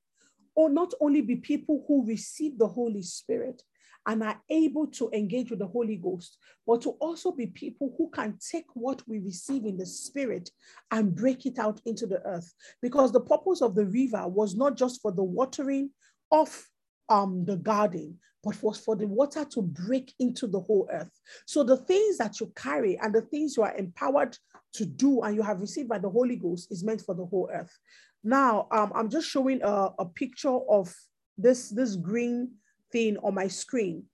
[0.54, 3.62] or not only be people who receive the Holy Spirit,
[4.10, 8.10] and are able to engage with the Holy Ghost, but to also be people who
[8.10, 10.50] can take what we receive in the Spirit
[10.90, 12.52] and break it out into the earth.
[12.82, 15.90] Because the purpose of the river was not just for the watering
[16.32, 16.66] of
[17.08, 21.12] um, the garden, but was for the water to break into the whole earth.
[21.46, 24.36] So the things that you carry and the things you are empowered
[24.72, 27.48] to do and you have received by the Holy Ghost is meant for the whole
[27.52, 27.78] earth.
[28.24, 30.92] Now, um, I'm just showing a, a picture of
[31.38, 32.50] this, this green
[32.92, 34.04] thing on my screen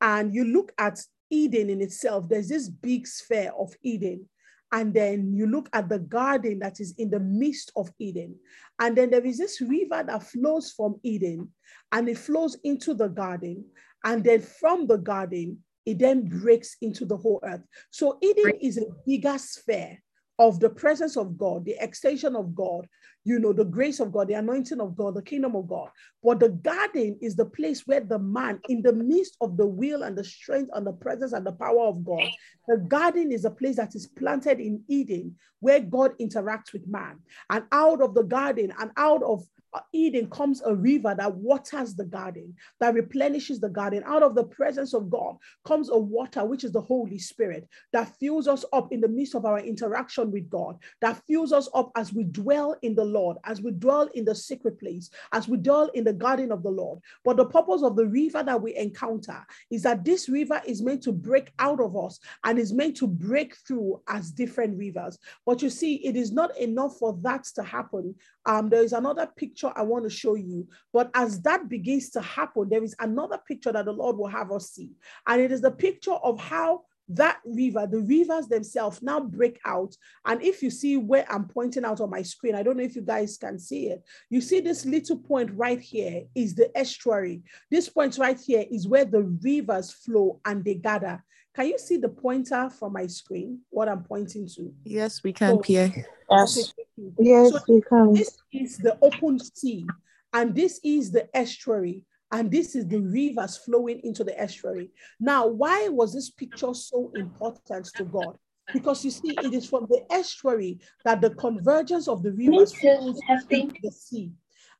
[0.00, 4.28] and you look at Eden in itself, there's this big sphere of Eden.
[4.72, 8.36] And then you look at the garden that is in the midst of Eden.
[8.80, 11.52] And then there is this river that flows from Eden
[11.92, 13.64] and it flows into the garden.
[14.04, 17.62] And then from the garden, it then breaks into the whole earth.
[17.90, 19.98] So Eden is a bigger sphere
[20.38, 22.86] of the presence of God, the extension of God,
[23.24, 25.88] you know, the grace of God, the anointing of God, the kingdom of God.
[26.22, 30.02] But the garden is the place where the man, in the midst of the will
[30.02, 32.28] and the strength and the presence and the power of God,
[32.68, 37.18] the garden is a place that is planted in Eden where God interacts with man.
[37.50, 39.44] And out of the garden and out of
[39.92, 44.02] Eden comes a river that waters the garden, that replenishes the garden.
[44.06, 48.16] Out of the presence of God comes a water, which is the Holy Spirit, that
[48.18, 51.90] fills us up in the midst of our interaction with God, that fills us up
[51.96, 55.56] as we dwell in the Lord, as we dwell in the secret place, as we
[55.56, 57.00] dwell in the garden of the Lord.
[57.24, 61.02] But the purpose of the river that we encounter is that this river is meant
[61.04, 65.18] to break out of us and is meant to break through as different rivers.
[65.44, 68.14] But you see, it is not enough for that to happen.
[68.44, 70.68] Um, there is another picture picture I want to show you.
[70.92, 74.52] But as that begins to happen, there is another picture that the Lord will have
[74.52, 74.92] us see.
[75.26, 79.94] And it is the picture of how that river, the rivers themselves now break out.
[80.24, 82.96] And if you see where I'm pointing out on my screen, I don't know if
[82.96, 84.02] you guys can see it.
[84.28, 87.42] You see this little point right here is the estuary.
[87.70, 91.22] This point right here is where the rivers flow and they gather.
[91.56, 94.74] Can you see the pointer from my screen, what I'm pointing to?
[94.84, 95.90] Yes, we can, So- Pierre.
[96.30, 96.58] Yes.
[96.98, 98.12] Okay, Yes, So we can.
[98.12, 99.86] this is the open sea,
[100.34, 104.90] and this is the estuary, and this is the rivers flowing into the estuary.
[105.18, 108.36] Now, why was this picture so important to God?
[108.74, 113.18] Because you see, it is from the estuary that the convergence of the rivers flows
[113.48, 114.32] into the sea.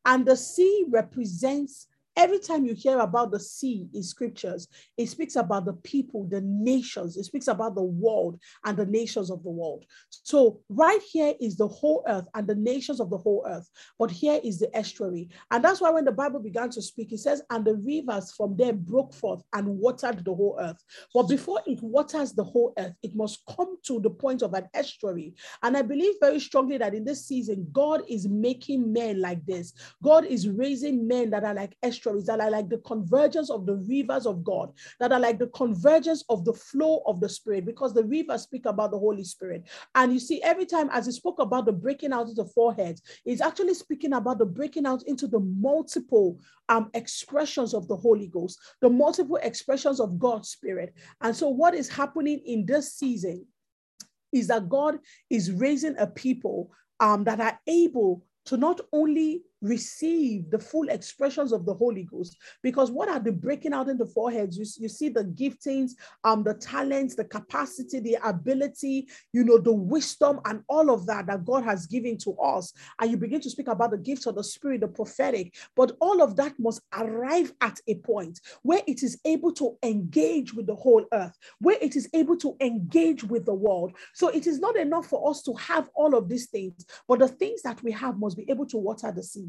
[0.04, 1.86] And the sea represents
[2.16, 6.40] every time you hear about the sea in scriptures, it speaks about the people, the
[6.40, 9.84] nations, it speaks about the world and the nations of the world.
[10.10, 14.10] So, right here is the whole earth and the nations of the whole earth, but
[14.10, 15.28] here is the estuary.
[15.50, 18.56] And that's why when the Bible began to speak, it says, And the rivers from
[18.56, 20.82] there broke forth and watered the whole earth.
[21.14, 24.68] But before it waters the whole earth, it must come to the point of an
[24.74, 25.34] estuary.
[25.62, 29.72] And I believe very strongly that in this season, God is making men like this.
[30.02, 31.76] God is raising men that are like
[32.26, 36.24] that are like the convergence of the rivers of God, that are like the convergence
[36.28, 39.64] of the flow of the Spirit, because the rivers speak about the Holy Spirit.
[39.94, 43.00] And you see, every time as he spoke about the breaking out of the forehead,
[43.24, 46.38] he's actually speaking about the breaking out into the multiple
[46.68, 50.94] um, expressions of the Holy Ghost, the multiple expressions of God's Spirit.
[51.20, 53.46] And so, what is happening in this season
[54.32, 54.98] is that God
[55.30, 61.52] is raising a people um, that are able to not only receive the full expressions
[61.52, 64.56] of the Holy Ghost, because what are the breaking out in the four heads?
[64.56, 65.92] You, you see the giftings,
[66.24, 71.26] um, the talents, the capacity, the ability, you know, the wisdom, and all of that
[71.26, 72.72] that God has given to us.
[73.00, 76.22] And you begin to speak about the gifts of the Spirit, the prophetic, but all
[76.22, 80.74] of that must arrive at a point where it is able to engage with the
[80.74, 83.92] whole earth, where it is able to engage with the world.
[84.14, 87.28] So it is not enough for us to have all of these things, but the
[87.28, 89.48] things that we have must be able to water the sea.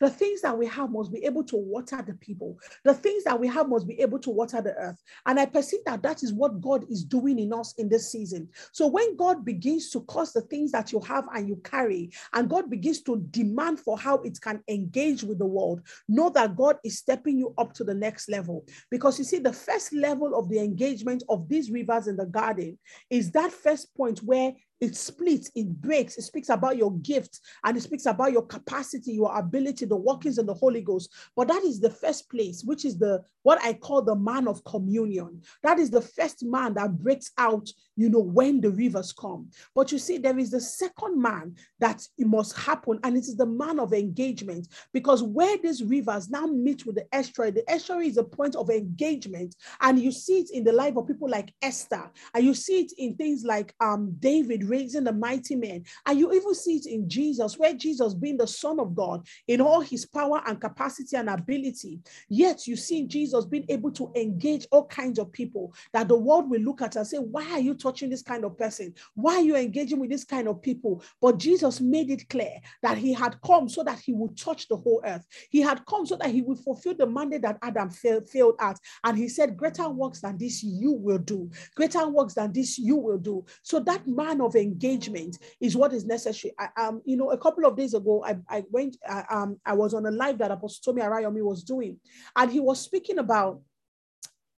[0.00, 2.58] The things that we have must be able to water the people.
[2.84, 5.00] The things that we have must be able to water the earth.
[5.26, 8.48] And I perceive that that is what God is doing in us in this season.
[8.72, 12.48] So when God begins to cause the things that you have and you carry, and
[12.48, 16.78] God begins to demand for how it can engage with the world, know that God
[16.84, 18.64] is stepping you up to the next level.
[18.90, 22.78] Because you see, the first level of the engagement of these rivers in the garden
[23.10, 27.76] is that first point where it splits, it breaks, it speaks about your gift, and
[27.76, 31.12] it speaks about your capacity, your ability, the workings in the Holy Ghost.
[31.36, 34.64] But that is the first place, which is the what I call the man of
[34.64, 35.42] communion.
[35.62, 39.50] That is the first man that breaks out, you know, when the rivers come.
[39.74, 43.36] But you see, there is the second man that it must happen, and it is
[43.36, 44.68] the man of engagement.
[44.92, 48.70] Because where these rivers now meet with the estuary, the estuary is a point of
[48.70, 52.80] engagement, and you see it in the life of people like Esther, and you see
[52.80, 56.86] it in things like um, David raising the mighty men, and you even see it
[56.86, 61.16] in Jesus, where Jesus, being the Son of God in all his power and capacity
[61.16, 66.08] and ability, yet you see Jesus being able to engage all kinds of people that
[66.08, 68.94] the world will look at and say, Why are you touching this kind of person?
[69.14, 71.02] Why are you engaging with this kind of people?
[71.20, 74.76] But Jesus made it clear that he had come so that he would touch the
[74.76, 75.26] whole earth.
[75.50, 78.28] He had come so that he would fulfill the mandate that Adam failed,
[78.60, 78.78] at.
[79.04, 81.50] And he said, Greater works than this you will do.
[81.74, 83.44] Greater works than this you will do.
[83.62, 86.54] So that man of engagement is what is necessary.
[86.58, 88.96] I, um, you know, a couple of days ago, I, I went,
[89.30, 91.98] um, I was on a live that Apostle Tomi Arayomi was doing,
[92.36, 93.60] and he was speaking about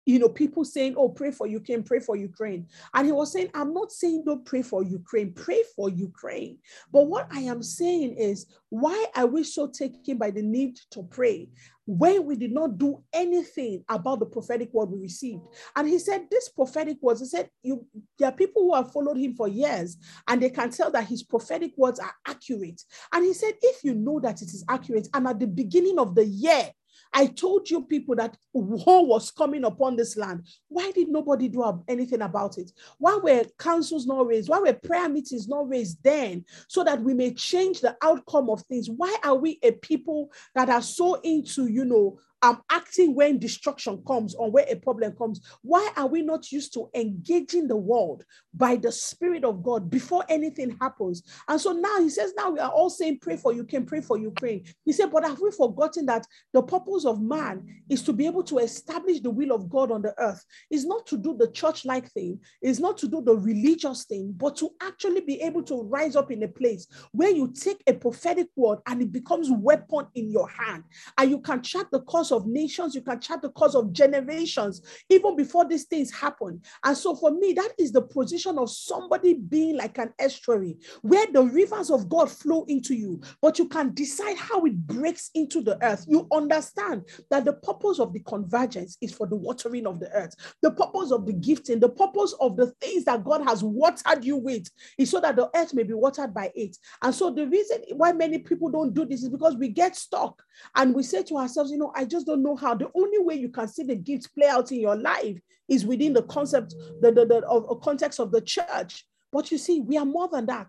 [0.07, 2.66] you know, people saying, Oh, pray for Ukraine, pray for Ukraine.
[2.92, 6.59] And he was saying, I'm not saying don't pray for Ukraine, pray for Ukraine.
[6.92, 11.02] But what I am saying is, why are we so taken by the need to
[11.05, 11.48] pray
[11.86, 15.42] when we did not do anything about the prophetic word we received?
[15.74, 17.86] And he said, This prophetic words, he said, you,
[18.18, 19.96] There are people who have followed him for years
[20.28, 22.82] and they can tell that his prophetic words are accurate.
[23.12, 26.14] And he said, If you know that it is accurate, and at the beginning of
[26.14, 26.70] the year,
[27.15, 30.47] I told you people that war was coming upon this land.
[30.69, 32.73] Why did nobody do anything about it?
[32.99, 34.49] Why were councils not raised?
[34.49, 38.62] Why were prayer meetings not raised then so that we may change the outcome of
[38.62, 38.91] things?
[38.91, 44.03] Why are we a people that are so into, you know, um, acting when destruction
[44.07, 45.40] comes or where a problem comes.
[45.62, 48.22] Why are we not used to engaging the world
[48.53, 51.22] by the Spirit of God before anything happens?
[51.49, 54.18] And so now he says, now we are all saying, pray for Ukraine, pray for
[54.18, 54.64] Ukraine.
[54.84, 58.42] He said, but have we forgotten that the purpose of man is to be able
[58.45, 60.45] to establish the will of God on the earth?
[60.70, 64.34] Is not to do the church like thing, is not to do the religious thing,
[64.36, 67.95] but to actually be able to rise up in a place where you take a
[67.95, 70.84] prophetic word and it becomes weapon in your hand
[71.16, 74.82] and you can chart the course of nations, you can chart the course of generations,
[75.09, 76.61] even before these things happen.
[76.85, 81.26] And so for me, that is the position of somebody being like an estuary where
[81.32, 85.62] the rivers of God flow into you, but you can decide how it breaks into
[85.62, 86.05] the earth.
[86.09, 90.35] You understand that the purpose of the convergence is for the watering of the earth,
[90.62, 94.37] the purpose of the gifting, the purpose of the things that God has watered you
[94.37, 94.68] with
[94.99, 96.76] is so that the earth may be watered by it.
[97.03, 100.43] And so the reason why many people don't do this is because we get stuck
[100.74, 102.75] and we say to ourselves, you know, I just don't know how.
[102.75, 106.12] The only way you can see the gifts play out in your life is within
[106.12, 109.07] the concept, the, the, the of, of context of the church.
[109.33, 110.68] But you see, we are more than that.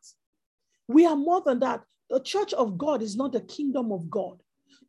[0.88, 1.82] We are more than that.
[2.10, 4.42] The church of God is not the kingdom of God.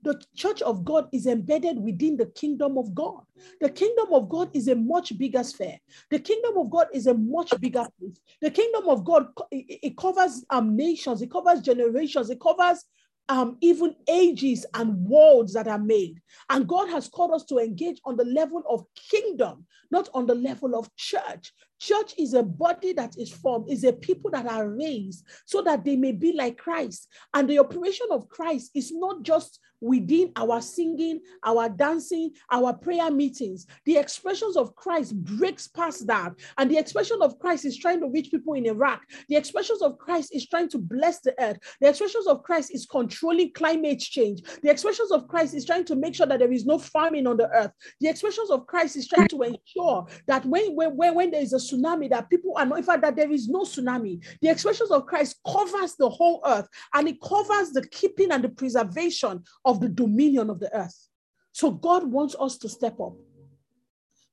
[0.03, 3.23] The church of God is embedded within the kingdom of God.
[3.61, 5.79] The kingdom of God is a much bigger sphere.
[6.11, 8.21] The kingdom of God is a much bigger place.
[8.41, 12.85] The kingdom of God, it, it covers um, nations, it covers generations, it covers
[13.29, 16.20] um, even ages and worlds that are made.
[16.51, 20.35] And God has called us to engage on the level of kingdom, not on the
[20.35, 21.53] level of church.
[21.79, 25.85] Church is a body that is formed, is a people that are raised so that
[25.85, 27.09] they may be like Christ.
[27.35, 33.11] And the operation of Christ is not just within our singing, our dancing, our prayer
[33.11, 33.66] meetings.
[33.85, 36.33] The expressions of Christ breaks past that.
[36.59, 39.03] And the expression of Christ is trying to reach people in Iraq.
[39.29, 41.59] The expressions of Christ is trying to bless the earth.
[41.81, 44.43] The expressions of Christ is controlling climate change.
[44.62, 47.37] The expressions of Christ is trying to make sure that there is no famine on
[47.37, 47.72] the earth.
[48.01, 51.61] The expressions of Christ is trying to ensure that when, when, when there is a
[51.71, 54.25] tsunami that people are not, in fact, that there is no tsunami.
[54.41, 58.49] The expressions of Christ covers the whole earth and it covers the keeping and the
[58.49, 61.09] preservation of the dominion of the earth.
[61.53, 63.14] So God wants us to step up.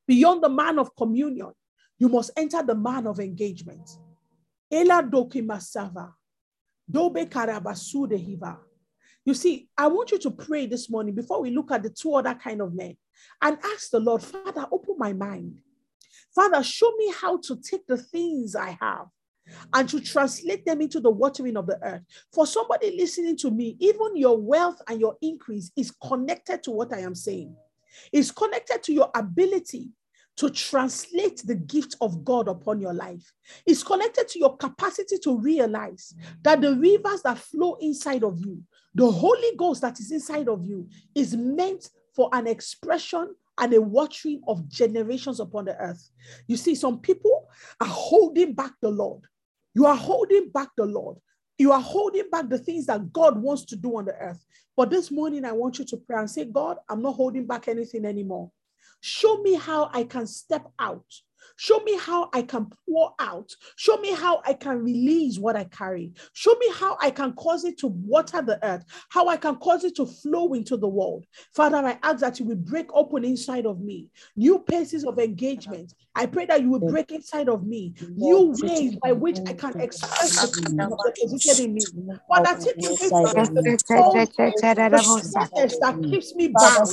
[0.07, 1.51] Beyond the man of communion,
[1.97, 3.89] you must enter the man of engagement.
[4.71, 6.11] Ela doki masava.
[6.89, 8.57] Dobe karabasude.
[9.25, 12.13] You see, I want you to pray this morning before we look at the two
[12.15, 12.97] other kind of men
[13.41, 15.55] and ask the Lord, Father, open my mind.
[16.33, 19.07] Father, show me how to take the things I have
[19.73, 22.03] and to translate them into the watering of the earth.
[22.31, 26.93] For somebody listening to me, even your wealth and your increase is connected to what
[26.93, 27.55] I am saying.
[28.11, 29.89] It's connected to your ability
[30.35, 33.31] to translate the gift of God upon your life.
[33.67, 38.63] It's connected to your capacity to realize that the rivers that flow inside of you,
[38.95, 43.81] the Holy Ghost that is inside of you, is meant for an expression and a
[43.81, 46.09] watering of generations upon the earth.
[46.47, 47.47] You see, some people
[47.79, 49.21] are holding back the Lord.
[49.75, 51.17] You are holding back the Lord.
[51.57, 54.43] You are holding back the things that God wants to do on the earth.
[54.75, 57.67] But this morning, I want you to pray and say, God, I'm not holding back
[57.67, 58.51] anything anymore.
[59.01, 61.05] Show me how I can step out
[61.57, 63.55] Show me how I can pour out.
[63.75, 66.13] Show me how I can release what I carry.
[66.33, 69.83] Show me how I can cause it to water the earth, how I can cause
[69.83, 71.25] it to flow into the world.
[71.53, 75.93] Father, I ask that you will break open inside of me new places of engagement.
[76.15, 79.79] I pray that you will break inside of me new ways by which I can
[79.79, 80.47] express the
[81.21, 81.83] deposited in me.
[82.27, 82.83] Father, take me
[85.81, 86.89] that keeps me bound.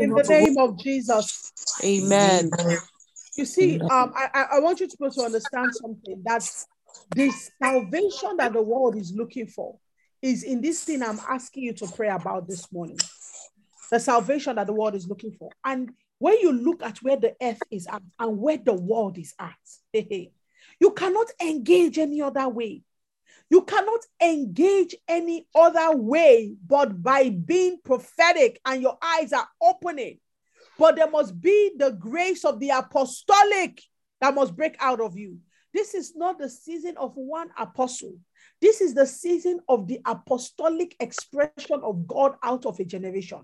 [0.00, 1.52] In the name of Jesus.
[1.84, 2.50] Amen.
[3.36, 6.42] You see, um, I, I I want you to be able to understand something that
[7.10, 9.76] this salvation that the world is looking for
[10.20, 12.98] is in this thing I'm asking you to pray about this morning.
[13.90, 15.50] The salvation that the world is looking for.
[15.64, 19.34] And when you look at where the earth is at and where the world is
[19.38, 19.56] at,
[20.80, 22.82] you cannot engage any other way.
[23.50, 30.18] You cannot engage any other way but by being prophetic and your eyes are opening.
[30.78, 33.82] But there must be the grace of the apostolic
[34.20, 35.38] that must break out of you.
[35.72, 38.16] This is not the season of one apostle.
[38.60, 43.40] This is the season of the apostolic expression of God out of a generation.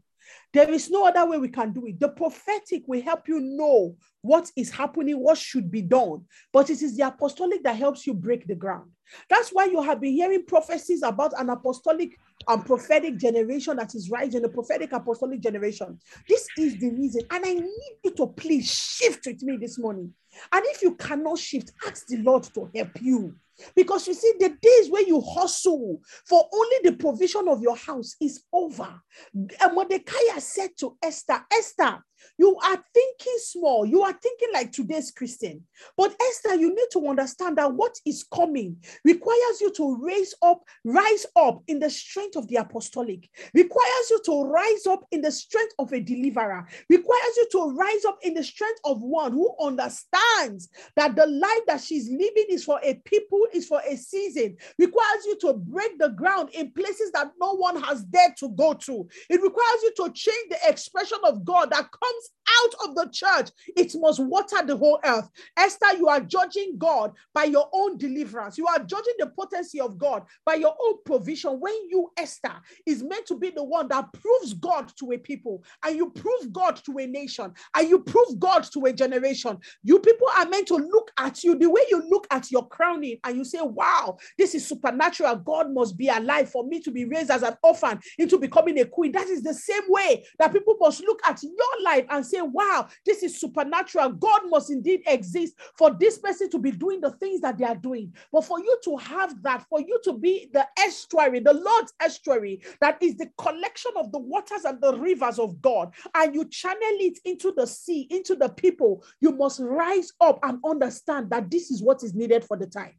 [0.53, 2.01] There is no other way we can do it.
[2.01, 6.25] The prophetic will help you know what is happening, what should be done.
[6.53, 8.91] But it is the apostolic that helps you break the ground.
[9.29, 12.19] That's why you have been hearing prophecies about an apostolic
[12.49, 15.99] and prophetic generation that is rising, the prophetic apostolic generation.
[16.29, 17.23] This is the reason.
[17.31, 20.13] And I need you to please shift with me this morning.
[20.53, 23.35] And if you cannot shift, ask the Lord to help you.
[23.77, 28.17] Because you see, the days where you hustle for only the provision of your house
[28.21, 29.01] is over.
[29.33, 32.03] And Mordecai said to Esther, Esther,
[32.39, 33.87] you are thinking small.
[33.87, 35.65] You are thinking like today's Christian.
[35.97, 40.63] But Esther, you need to understand that what is coming requires you to raise up,
[40.85, 45.31] rise up in the strength of the apostolic, requires you to rise up in the
[45.31, 49.55] strength of a deliverer, requires you to rise up in the strength of one who
[49.61, 54.57] understands that the life that she's living is for a people, is for a season,
[54.79, 58.75] requires you to break the ground in places that no one has dared to go
[58.75, 59.07] to.
[59.31, 62.31] It requires you to change the expression of God that comes comes
[62.63, 65.29] out of the church, it must water the whole earth.
[65.57, 68.59] Esther, you are judging God by your own deliverance.
[68.59, 71.59] You are judging the potency of God by your own provision.
[71.61, 72.55] When you, Esther,
[72.87, 76.53] is meant to be the one that proves God to a people, and you prove
[76.53, 79.59] God to a nation, and you prove God to a generation.
[79.83, 83.19] You people are meant to look at you the way you look at your crowning,
[83.25, 85.37] and you say, Wow, this is supernatural.
[85.37, 88.85] God must be alive for me to be raised as an orphan into becoming a
[88.85, 89.13] queen.
[89.13, 92.41] That is the same way that people must look at your life life and say,
[92.41, 94.11] wow, this is supernatural.
[94.11, 97.77] God must indeed exist for this person to be doing the things that they are
[97.77, 98.13] doing.
[98.33, 102.63] But for you to have that, for you to be the estuary, the Lord's estuary,
[102.81, 106.79] that is the collection of the waters and the rivers of God, and you channel
[106.81, 111.71] it into the sea, into the people, you must rise up and understand that this
[111.71, 112.95] is what is needed for the time.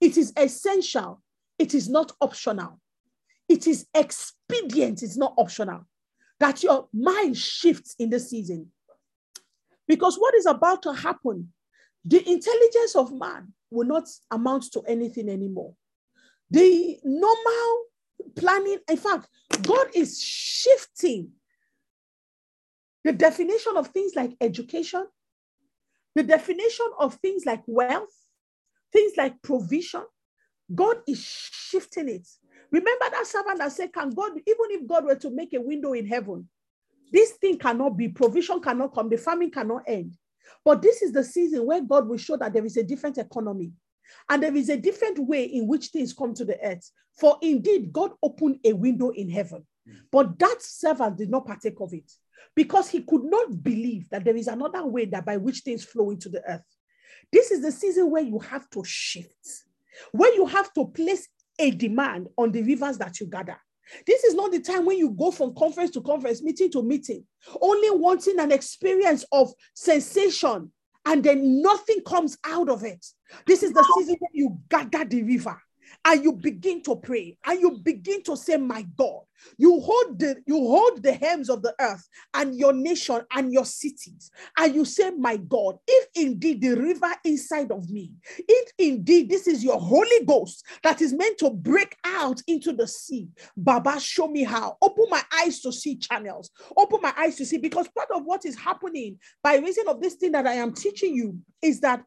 [0.00, 1.22] It is essential,
[1.58, 2.80] it is not optional.
[3.48, 5.86] It is expedient, it's not optional
[6.40, 8.70] that your mind shifts in the season.
[9.86, 11.52] Because what is about to happen,
[12.04, 15.74] the intelligence of man will not amount to anything anymore.
[16.50, 17.84] The normal
[18.36, 19.28] planning, in fact,
[19.62, 21.32] God is shifting
[23.04, 25.06] the definition of things like education,
[26.14, 28.14] the definition of things like wealth,
[28.92, 30.04] things like provision.
[30.74, 32.26] God is shifting it
[32.70, 35.92] Remember that servant that said, Can God, even if God were to make a window
[35.92, 36.48] in heaven,
[37.12, 40.14] this thing cannot be, provision cannot come, the famine cannot end.
[40.64, 43.72] But this is the season where God will show that there is a different economy
[44.28, 46.90] and there is a different way in which things come to the earth.
[47.18, 49.66] For indeed, God opened a window in heaven,
[50.12, 52.10] but that servant did not partake of it
[52.54, 56.10] because he could not believe that there is another way that by which things flow
[56.10, 56.62] into the earth.
[57.32, 59.64] This is the season where you have to shift,
[60.12, 61.28] where you have to place
[61.58, 63.56] a demand on the rivers that you gather.
[64.06, 67.24] This is not the time when you go from conference to conference, meeting to meeting,
[67.60, 70.70] only wanting an experience of sensation
[71.06, 73.04] and then nothing comes out of it.
[73.46, 75.58] This is the season when you gather the river
[76.04, 77.36] and you begin to pray.
[77.44, 79.22] And you begin to say, My God,
[79.56, 83.64] you hold the you hold the hems of the earth and your nation and your
[83.64, 89.28] cities, and you say, My God, if indeed the river inside of me, if indeed
[89.28, 94.00] this is your Holy Ghost that is meant to break out into the sea, Baba,
[94.00, 94.76] show me how.
[94.82, 98.44] Open my eyes to see channels, open my eyes to see, because part of what
[98.44, 102.02] is happening by reason of this thing that I am teaching you is that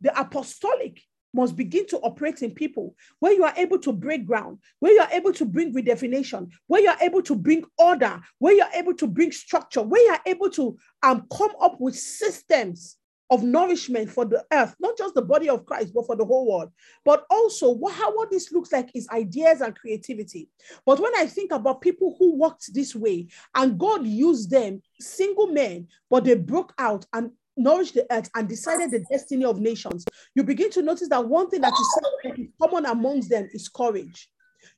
[0.00, 1.00] the apostolic
[1.36, 5.00] must begin to operate in people where you are able to break ground, where you
[5.00, 8.72] are able to bring redefinition, where you are able to bring order, where you are
[8.74, 12.96] able to bring structure, where you are able to um, come up with systems
[13.30, 16.48] of nourishment for the earth, not just the body of Christ, but for the whole
[16.48, 16.70] world.
[17.04, 20.48] But also, what, how what this looks like is ideas and creativity.
[20.84, 25.48] But when I think about people who worked this way and God used them, single
[25.48, 30.04] men, but they broke out and nourished the earth and decided the destiny of nations,
[30.34, 34.28] you begin to notice that one thing that is common amongst them is courage.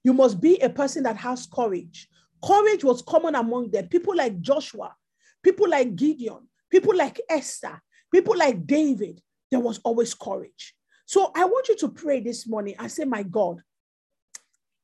[0.05, 2.09] You must be a person that has courage.
[2.45, 3.89] Courage was common among them.
[3.89, 4.95] People like Joshua,
[5.43, 7.81] people like Gideon, people like Esther,
[8.13, 9.21] people like David,
[9.51, 10.75] there was always courage.
[11.07, 13.61] So I want you to pray this morning and say, My God,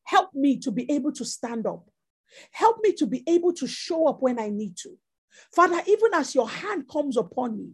[0.04, 1.88] help me to be able to stand up.
[2.50, 4.98] Help me to be able to show up when I need to.
[5.52, 7.70] Father, even as your hand comes upon me,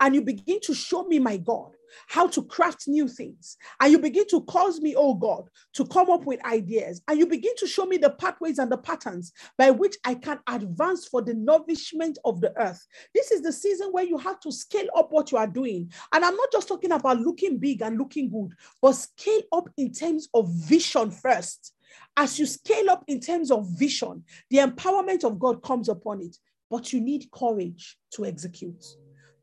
[0.00, 1.76] and you begin to show me, my God,
[2.08, 3.56] how to craft new things.
[3.80, 7.02] And you begin to cause me, oh God, to come up with ideas.
[7.08, 10.38] And you begin to show me the pathways and the patterns by which I can
[10.48, 12.86] advance for the nourishment of the earth.
[13.14, 15.92] This is the season where you have to scale up what you are doing.
[16.12, 19.92] And I'm not just talking about looking big and looking good, but scale up in
[19.92, 21.74] terms of vision first
[22.16, 26.36] As you scale up in terms of vision, the empowerment of God comes upon it,
[26.70, 28.84] but you need courage to execute.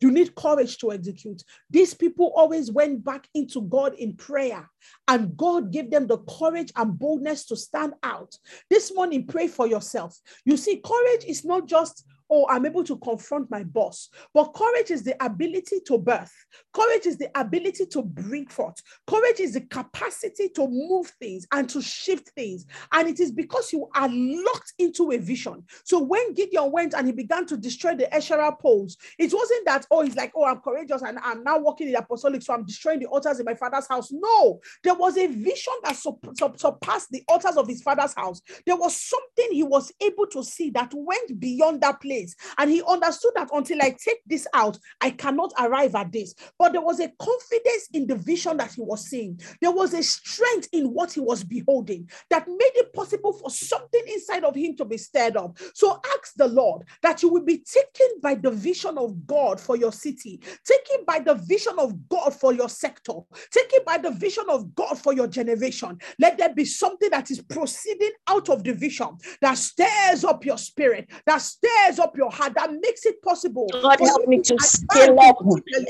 [0.02, 1.44] You need courage to execute.
[1.70, 4.70] These people always went back into God in prayer,
[5.08, 8.36] and God gave them the courage and boldness to stand out.
[8.70, 10.18] This morning, pray for yourself.
[10.46, 14.10] You see, courage is not just oh, I'm able to confront my boss.
[14.34, 16.34] But courage is the ability to birth.
[16.74, 18.82] Courage is the ability to bring forth.
[19.08, 22.66] Courage is the capacity to move things and to shift things.
[22.92, 25.64] And it is because you are locked into a vision.
[25.84, 29.86] So when Gideon went and he began to destroy the Asherah poles, it wasn't that,
[29.92, 32.66] oh, he's like, oh, I'm courageous and I'm now walking in the apostolic, so I'm
[32.66, 34.12] destroying the altars in my father's house.
[34.12, 38.42] No, there was a vision that surpassed the altars of his father's house.
[38.66, 42.19] There was something he was able to see that went beyond that place
[42.58, 46.34] And he understood that until I take this out, I cannot arrive at this.
[46.58, 49.40] But there was a confidence in the vision that he was seeing.
[49.62, 54.02] There was a strength in what he was beholding that made it possible for something
[54.08, 55.58] inside of him to be stirred up.
[55.74, 59.76] So ask the Lord that you will be taken by the vision of God for
[59.76, 63.14] your city, taken by the vision of God for your sector,
[63.52, 65.98] taken by the vision of God for your generation.
[66.20, 70.58] Let there be something that is proceeding out of the vision that stirs up your
[70.58, 73.70] spirit, that stirs up up your heart that makes it possible.
[73.82, 75.38] God help me to scale up
[75.70, 75.86] in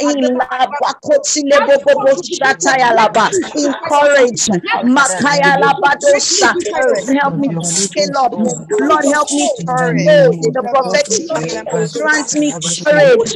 [3.88, 4.50] courage.
[7.16, 8.34] Help me to scale up.
[8.34, 11.28] Lord, help me to grow in the prophetic.
[11.94, 12.52] Grant me
[12.84, 13.34] courage.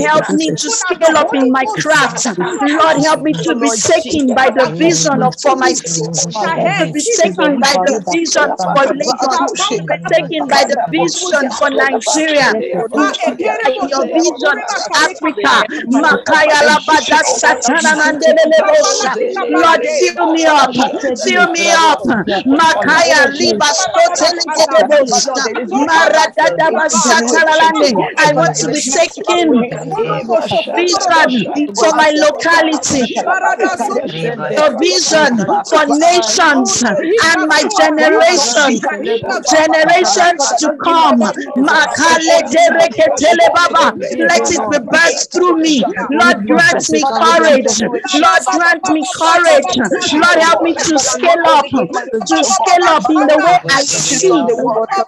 [0.00, 2.26] Help me to scale up in my craft.
[2.38, 6.02] Lord, help me to be taken by the vision of for my city.
[6.12, 12.52] To be taken by the vision for Lagos taken by the vision for Nigeria,
[13.88, 14.58] your vision
[14.94, 15.54] Africa.
[15.88, 17.92] Makaya labada satana
[19.50, 20.74] Lord, fill me up,
[21.24, 22.00] fill me up.
[22.46, 23.68] Makaya liba
[25.84, 26.68] Maradada
[28.18, 29.50] I want to be taken
[30.74, 31.30] vision
[31.74, 33.14] for my locality,
[34.54, 35.32] the vision
[35.70, 38.80] for nations and my generation,
[39.50, 41.20] generation generations to come.
[41.20, 41.36] Let
[44.50, 45.84] it be birthed through me.
[46.10, 47.80] Lord, grant me courage.
[48.12, 49.76] Lord, grant me courage.
[50.12, 54.46] Lord, help me to scale up, to scale up in the way I see,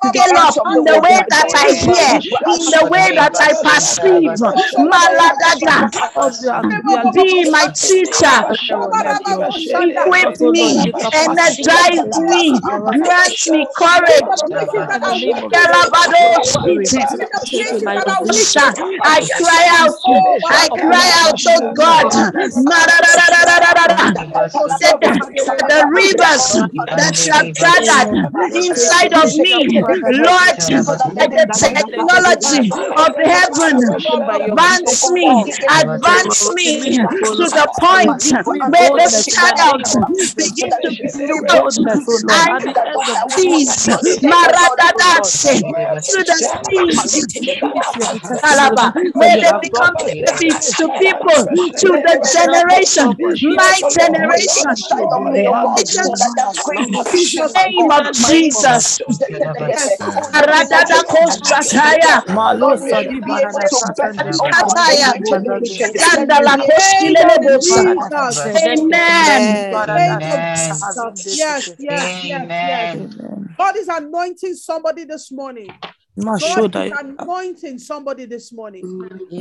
[0.05, 2.21] scale up in the way that I hear,
[2.61, 4.35] in the way that I perceive.
[7.15, 8.45] Be my teacher,
[9.83, 14.25] equip me, energize me, grant me courage.
[19.05, 22.11] I cry out, oh, I cry out, oh God,
[25.69, 26.63] the rivers
[26.97, 28.11] that are gathered
[28.55, 30.59] inside of me, Lord,
[31.15, 33.81] let the technology of heaven
[34.27, 36.99] advance me, advance me
[37.37, 38.23] to the point
[38.67, 39.99] where the shadows
[40.37, 41.41] begin to be
[42.31, 42.75] and
[43.37, 43.89] these
[46.09, 46.43] To the.
[48.45, 54.77] Alaba, where they become benefits to people, to the generation, my generation.
[54.99, 55.25] In the
[57.73, 59.01] name of Jesus.
[68.59, 68.95] Amen.
[71.33, 73.46] Yes, yes, yes.
[73.57, 75.71] God is anointing somebody this morning.
[76.41, 78.83] God is anointing somebody this morning.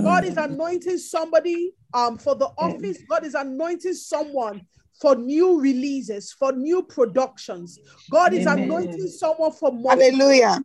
[0.04, 2.98] God is anointing somebody um, for the office.
[3.10, 4.62] God is anointing someone
[5.02, 7.80] for new releases, for new productions.
[8.10, 9.92] God is anointing someone for more.
[9.94, 10.64] Hallelujah.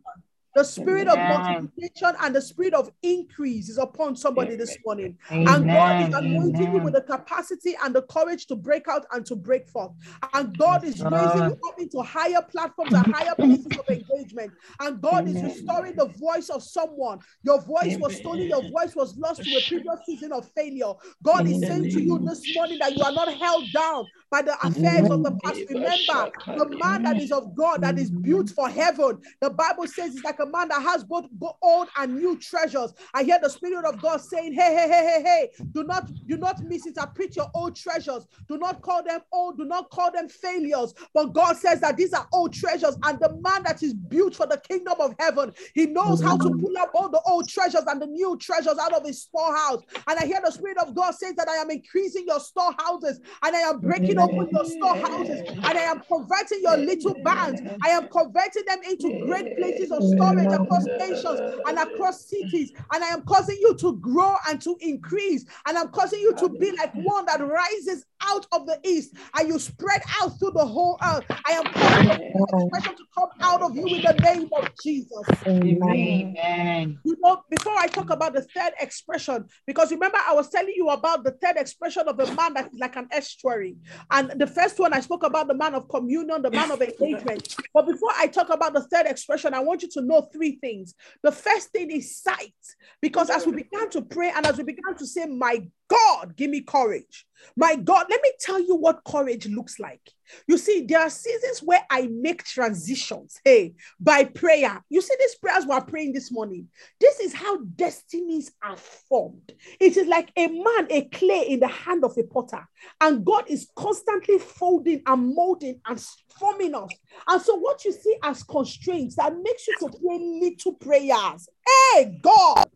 [0.53, 1.31] The spirit Amen.
[1.31, 5.17] of multiplication and the spirit of increase is upon somebody this morning.
[5.31, 5.47] Amen.
[5.47, 6.75] And God is anointing Amen.
[6.75, 9.91] you with the capacity and the courage to break out and to break forth.
[10.33, 14.51] And God is raising you up into higher platforms and higher places of engagement.
[14.81, 17.19] And God is restoring the voice of someone.
[17.43, 20.93] Your voice was stolen, your voice was lost to a previous season of failure.
[21.23, 24.55] God is saying to you this morning that you are not held down by the
[24.65, 25.65] affairs of the past.
[25.69, 29.19] Remember, the man that is of God, that is built for heaven.
[29.41, 31.25] The Bible says it's like a man that has both
[31.61, 32.93] old and new treasures.
[33.13, 36.37] I hear the Spirit of God saying, Hey, hey, hey, hey, hey, do not do
[36.37, 38.25] not misinterpret your old treasures.
[38.47, 40.93] Do not call them old, do not call them failures.
[41.13, 44.47] But God says that these are old treasures, and the man that is built for
[44.47, 48.01] the kingdom of heaven, he knows how to pull up all the old treasures and
[48.01, 49.81] the new treasures out of his storehouse.
[50.07, 53.55] And I hear the Spirit of God says that I am increasing your storehouses and
[53.55, 57.61] I am breaking open your storehouses and I am converting your little barns.
[57.83, 62.71] I am converting them into great places of storage across nations and across cities.
[62.93, 65.45] And I am causing you to grow and to increase.
[65.67, 69.47] And I'm causing you to be like one that rises out of the east and
[69.47, 71.25] you spread out through the whole earth.
[71.29, 75.23] I am causing the expression to come out of you in the name of Jesus.
[75.47, 76.99] Amen.
[77.03, 80.89] You know, before I talk about the third expression, because remember, I was telling you
[80.89, 83.77] about the third expression of a man that is like an estuary.
[84.11, 87.55] And the first one, I spoke about the man of communion, the man of engagement.
[87.73, 90.93] But before I talk about the third expression, I want you to know three things.
[91.23, 92.53] The first thing is sight,
[93.01, 96.49] because as we began to pray and as we began to say, My God, give
[96.49, 97.25] me courage.
[97.57, 99.99] My God, let me tell you what courage looks like.
[100.47, 104.81] You see, there are seasons where I make transitions, hey, by prayer.
[104.89, 106.69] You see, these prayers we're praying this morning.
[107.01, 109.51] This is how destinies are formed.
[109.81, 112.65] It is like a man, a clay in the hand of a potter,
[113.01, 116.01] and God is constantly folding and molding and
[116.39, 116.91] forming us.
[117.27, 122.17] And so, what you see as constraints that makes you to pray little prayers, hey,
[122.21, 122.69] God,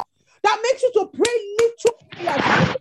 [0.44, 2.76] that makes you to pray little prayers.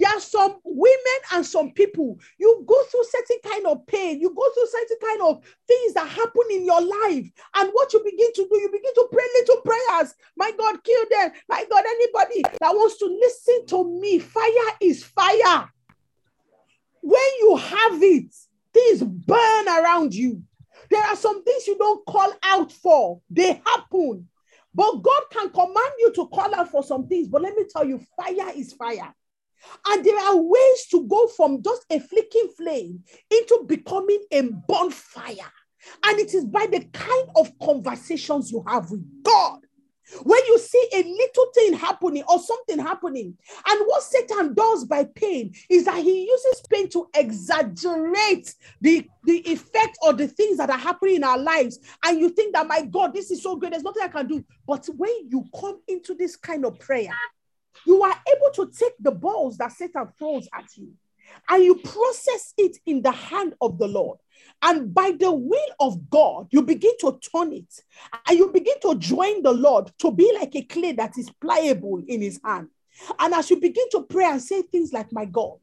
[0.00, 4.34] There are some women and some people, you go through certain kind of pain, you
[4.34, 7.30] go through certain kind of things that happen in your life.
[7.54, 10.14] And what you begin to do, you begin to pray little prayers.
[10.36, 11.32] My God, kill them.
[11.50, 15.70] My God, anybody that wants to listen to me, fire is fire.
[17.02, 18.34] When you have it,
[18.72, 20.42] things burn around you.
[20.90, 24.28] There are some things you don't call out for, they happen.
[24.74, 27.28] But God can command you to call out for some things.
[27.28, 29.14] But let me tell you, fire is fire.
[29.86, 35.52] And there are ways to go from just a flicking flame into becoming a bonfire.
[36.04, 39.60] And it is by the kind of conversations you have with God.
[40.22, 43.36] When you see a little thing happening or something happening,
[43.68, 49.38] and what Satan does by pain is that he uses pain to exaggerate the, the
[49.48, 51.78] effect or the things that are happening in our lives.
[52.04, 54.44] And you think that, my God, this is so great, there's nothing I can do.
[54.66, 57.12] But when you come into this kind of prayer,
[57.86, 60.92] you are able to take the balls that Satan throws at you
[61.48, 64.18] and you process it in the hand of the Lord.
[64.62, 67.72] And by the will of God, you begin to turn it
[68.26, 72.02] and you begin to join the Lord to be like a clay that is pliable
[72.06, 72.68] in his hand.
[73.18, 75.58] And as you begin to pray and say things like, My God,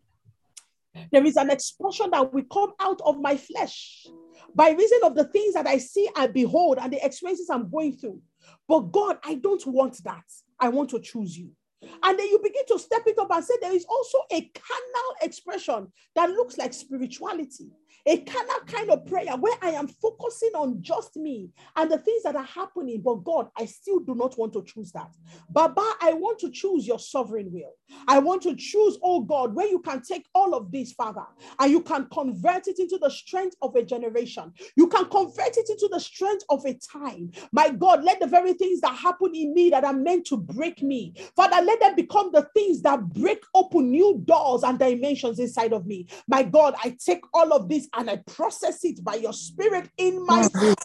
[1.11, 4.07] there is an expression that will come out of my flesh
[4.55, 7.97] by reason of the things that I see and behold and the experiences I'm going
[7.97, 8.21] through.
[8.67, 10.23] But God, I don't want that.
[10.59, 11.51] I want to choose you.
[11.81, 15.15] And then you begin to step it up and say there is also a carnal
[15.21, 17.69] expression that looks like spirituality,
[18.07, 22.23] a carnal kind of prayer where I am focusing on just me and the things
[22.23, 23.01] that are happening.
[23.03, 25.11] But God, I still do not want to choose that.
[25.49, 27.73] Baba, I want to choose your sovereign will.
[28.07, 31.25] I want to choose, oh God, where you can take all of this, Father,
[31.59, 34.53] and you can convert it into the strength of a generation.
[34.75, 37.31] You can convert it into the strength of a time.
[37.51, 40.81] My God, let the very things that happen in me that are meant to break
[40.81, 45.73] me, Father, let them become the things that break open new doors and dimensions inside
[45.73, 46.07] of me.
[46.27, 50.23] My God, I take all of this and I process it by your spirit in
[50.25, 50.77] my spirit.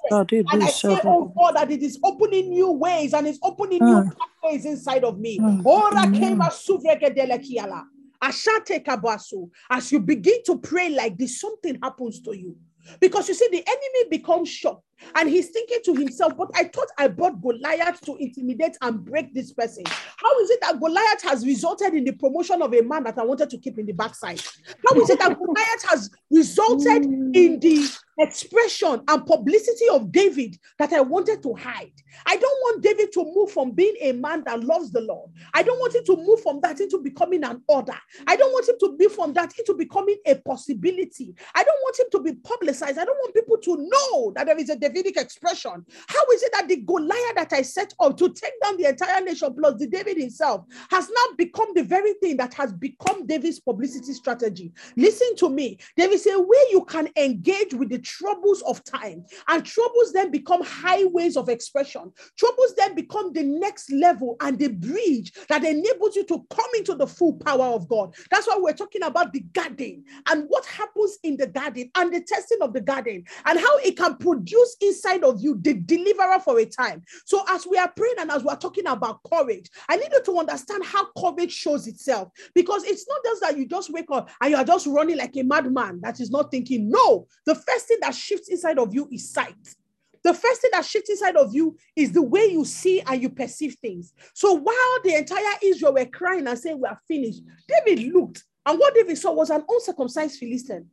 [0.50, 4.02] And I say, oh God, that it is opening new ways and it's opening new
[4.42, 5.38] pathways inside of me.
[5.64, 7.84] Ora kema suvregedele kiala.
[8.22, 9.50] Ashate kabasu.
[9.70, 12.56] As you begin to pray like this, something happens to you.
[13.00, 16.88] Because you see, the enemy becomes shocked and he's thinking to himself, But I thought
[16.98, 19.84] I brought Goliath to intimidate and break this person.
[19.86, 23.24] How is it that Goliath has resulted in the promotion of a man that I
[23.24, 24.40] wanted to keep in the backside?
[24.86, 27.60] How is it that Goliath has resulted in mm.
[27.60, 27.88] the
[28.18, 31.92] expression and publicity of David that I wanted to hide?
[32.26, 35.30] I don't want David to move from being a man that loves the Lord.
[35.54, 37.96] I don't want him to move from that into becoming an order.
[38.26, 41.34] I don't want him to be from that into becoming a possibility.
[41.54, 42.98] I don't want him to be publicized.
[42.98, 45.84] I don't want people to know that there is a Davidic expression.
[46.06, 49.20] How is it that the Goliath that I set up to take down the entire
[49.22, 53.60] nation plus the David himself has now become the very thing that has become David's
[53.60, 54.72] publicity strategy?
[54.96, 55.78] Listen to me.
[56.12, 59.24] Is a way you can engage with the troubles of time.
[59.48, 62.12] And troubles then become highways of expression.
[62.36, 66.94] Troubles then become the next level and the bridge that enables you to come into
[66.94, 68.14] the full power of God.
[68.30, 72.20] That's why we're talking about the garden and what happens in the garden and the
[72.20, 76.58] testing of the garden and how it can produce inside of you the deliverer for
[76.58, 77.02] a time.
[77.24, 80.38] So, as we are praying and as we're talking about courage, I need you to
[80.38, 84.50] understand how courage shows itself because it's not just that you just wake up and
[84.50, 86.90] you are just running like a madman that is not thinking.
[86.90, 89.76] No, the first thing that shifts inside of you is sight.
[90.22, 93.28] The first thing that shifts inside of you is the way you see and you
[93.28, 94.12] perceive things.
[94.34, 98.78] So while the entire Israel were crying and saying, We are finished, David looked, and
[98.78, 100.86] what David saw was an uncircumcised Philistine.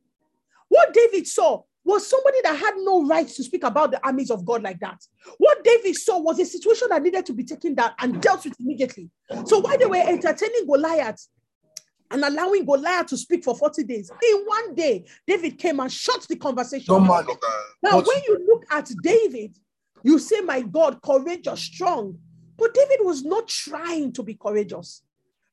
[0.67, 4.45] What David saw was somebody that had no right to speak about the armies of
[4.45, 5.01] God like that.
[5.37, 8.59] What David saw was a situation that needed to be taken down and dealt with
[8.59, 9.09] immediately.
[9.45, 11.27] So while they were entertaining Goliath,
[12.11, 14.09] and allowing Goliath to speak for 40 days.
[14.09, 16.91] In one day, David came and shut the conversation.
[17.83, 19.55] Now, when you look at David,
[20.03, 22.17] you say, My God, courageous, strong.
[22.57, 25.03] But David was not trying to be courageous.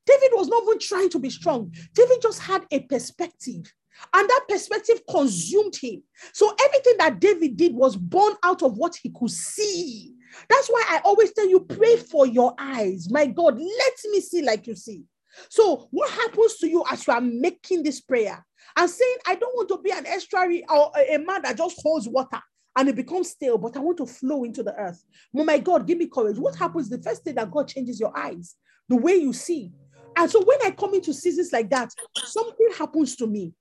[0.06, 1.72] David was not even trying to be strong.
[1.94, 3.72] David just had a perspective.
[4.14, 6.02] And that perspective consumed him.
[6.32, 10.12] So everything that David did was born out of what he could see.
[10.48, 13.10] That's why I always tell you pray for your eyes.
[13.10, 15.04] My God, let me see like you see.
[15.48, 18.44] So, what happens to you as you are making this prayer
[18.76, 22.08] and saying, I don't want to be an estuary or a man that just holds
[22.08, 22.40] water
[22.76, 25.02] and it becomes stale, but I want to flow into the earth.
[25.34, 26.38] Oh my God, give me courage.
[26.38, 26.88] What happens?
[26.88, 28.54] The first thing that God changes your eyes,
[28.88, 29.72] the way you see.
[30.16, 31.92] And so, when I come into seasons like that,
[32.24, 33.52] something happens to me.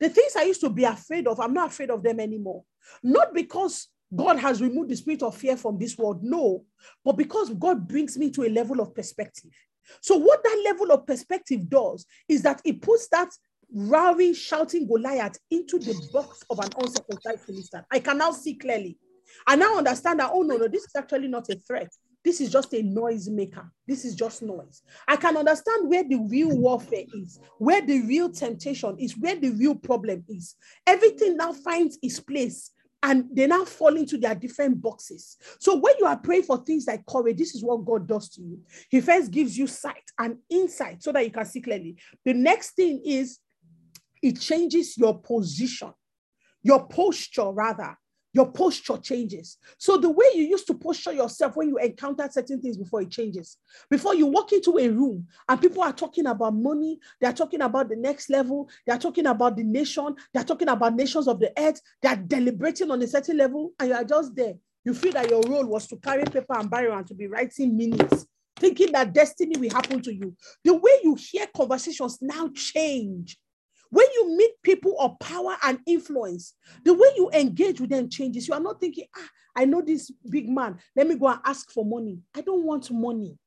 [0.00, 2.64] The things I used to be afraid of, I'm not afraid of them anymore.
[3.02, 6.64] Not because God has removed the spirit of fear from this world, no,
[7.04, 9.50] but because God brings me to a level of perspective.
[10.00, 13.30] So, what that level of perspective does is that it puts that
[13.72, 17.84] roaring, shouting Goliath into the box of an uncircumcised Philistine.
[17.90, 18.98] I can now see clearly.
[19.46, 21.90] I now understand that, oh, no, no, this is actually not a threat.
[22.24, 23.70] This is just a noise maker.
[23.86, 24.82] This is just noise.
[25.06, 29.50] I can understand where the real warfare is, where the real temptation is, where the
[29.50, 30.56] real problem is.
[30.86, 32.70] Everything now finds its place
[33.02, 35.36] and they now fall into their different boxes.
[35.60, 38.40] So when you are praying for things like courage, this is what God does to
[38.40, 38.60] you.
[38.88, 41.96] He first gives you sight and insight so that you can see clearly.
[42.24, 43.40] The next thing is
[44.22, 45.92] it changes your position,
[46.62, 47.94] your posture rather
[48.34, 49.56] your posture changes.
[49.78, 53.10] So the way you used to posture yourself when you encounter certain things before it
[53.10, 53.56] changes.
[53.88, 57.88] Before you walk into a room and people are talking about money, they're talking about
[57.88, 61.80] the next level, they're talking about the nation, they're talking about nations of the earth,
[62.02, 64.54] they're deliberating on a certain level, and you are just there.
[64.84, 67.76] You feel that your role was to carry paper and barrel and to be writing
[67.76, 68.26] minutes,
[68.56, 70.36] thinking that destiny will happen to you.
[70.64, 73.38] The way you hear conversations now change
[73.94, 78.48] when you meet people of power and influence, the way you engage with them changes.
[78.48, 80.78] You are not thinking, ah, I know this big man.
[80.96, 82.18] Let me go and ask for money.
[82.34, 83.38] I don't want money.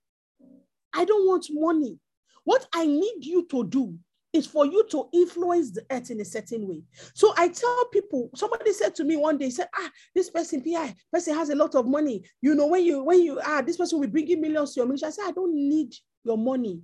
[0.93, 1.99] I don't want money.
[2.45, 3.97] What I need you to do
[4.31, 6.81] is for you to influence the earth in a certain way.
[7.13, 10.95] So I tell people, somebody said to me one day, said, ah, this person, PI,
[11.11, 12.23] person has a lot of money.
[12.41, 14.87] You know, when you, when you, ah, this person will bring you millions to your
[14.87, 15.07] ministry.
[15.07, 15.93] I said, I don't need
[16.23, 16.79] your money.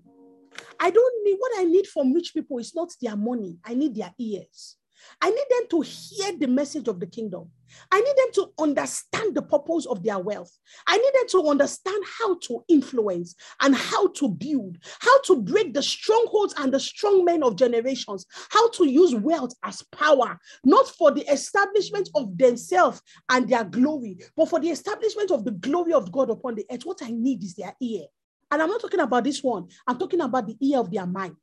[0.80, 3.58] I don't need what I need from rich people is not their money.
[3.64, 4.78] I need their ears.
[5.22, 7.50] I need them to hear the message of the kingdom.
[7.92, 10.52] I need them to understand the purpose of their wealth.
[10.88, 15.74] I need them to understand how to influence and how to build, how to break
[15.74, 20.88] the strongholds and the strong men of generations, how to use wealth as power, not
[20.88, 25.94] for the establishment of themselves and their glory, but for the establishment of the glory
[25.94, 26.86] of God upon the earth.
[26.86, 28.06] What I need is their ear.
[28.54, 31.36] And I'm not talking about this one, I'm talking about the ear of their mind.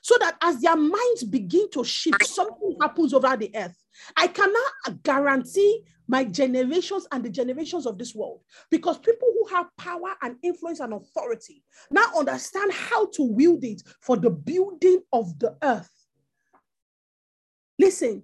[0.00, 3.76] So that as their minds begin to shift, something happens over the earth.
[4.16, 8.40] I cannot guarantee my generations and the generations of this world
[8.70, 13.82] because people who have power and influence and authority now understand how to wield it
[14.00, 15.90] for the building of the earth.
[17.78, 18.22] Listen,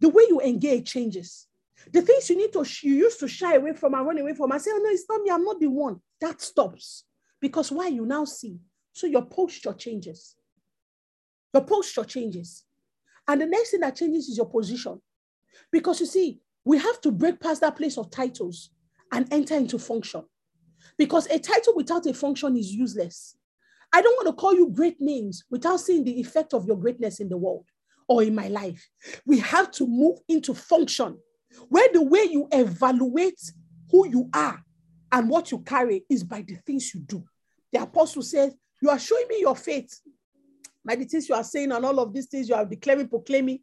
[0.00, 1.46] the way you engage changes.
[1.92, 4.50] The things you need to you used to shy away from and run away from
[4.50, 6.00] and say, oh no, it's not me, I'm not the one.
[6.22, 7.04] That stops.
[7.42, 8.60] Because why you now see,
[8.92, 10.36] so your posture changes.
[11.52, 12.64] Your posture changes.
[13.26, 15.02] And the next thing that changes is your position.
[15.72, 18.70] Because you see, we have to break past that place of titles
[19.10, 20.22] and enter into function.
[20.96, 23.36] Because a title without a function is useless.
[23.92, 27.18] I don't want to call you great names without seeing the effect of your greatness
[27.18, 27.66] in the world
[28.08, 28.88] or in my life.
[29.26, 31.18] We have to move into function
[31.68, 33.40] where the way you evaluate
[33.90, 34.62] who you are
[35.10, 37.24] and what you carry is by the things you do.
[37.72, 40.00] The apostle says, You are showing me your faith
[40.84, 43.60] by the things you are saying and all of these things you are declaring, proclaiming.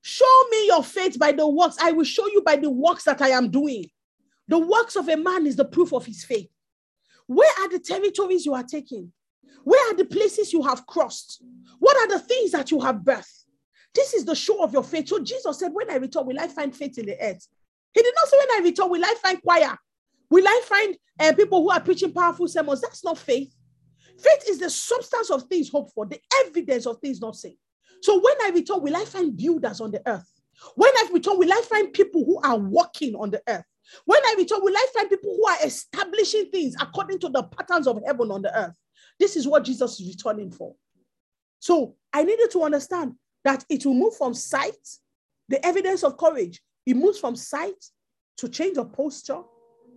[0.00, 1.76] Show me your faith by the works.
[1.80, 3.86] I will show you by the works that I am doing.
[4.48, 6.48] The works of a man is the proof of his faith.
[7.26, 9.12] Where are the territories you are taking?
[9.64, 11.42] Where are the places you have crossed?
[11.78, 13.44] What are the things that you have birthed?
[13.94, 15.08] This is the show of your faith.
[15.08, 17.46] So Jesus said, When I return, will I find faith in the earth?
[17.94, 19.78] He did not say, When I return, will I find choir?
[20.30, 22.80] Will I find uh, people who are preaching powerful sermons?
[22.80, 23.54] That's not faith.
[24.18, 27.56] Faith is the substance of things hoped for, the evidence of things not seen.
[28.02, 30.28] So when I return, will I find builders on the earth?
[30.74, 33.64] When I return, will I find people who are walking on the earth?
[34.04, 37.86] When I return, will I find people who are establishing things according to the patterns
[37.86, 38.74] of heaven on the earth?
[39.18, 40.74] This is what Jesus is returning for.
[41.58, 43.14] So I needed to understand
[43.44, 44.88] that it will move from sight,
[45.48, 47.84] the evidence of courage, it moves from sight
[48.38, 49.42] to change of posture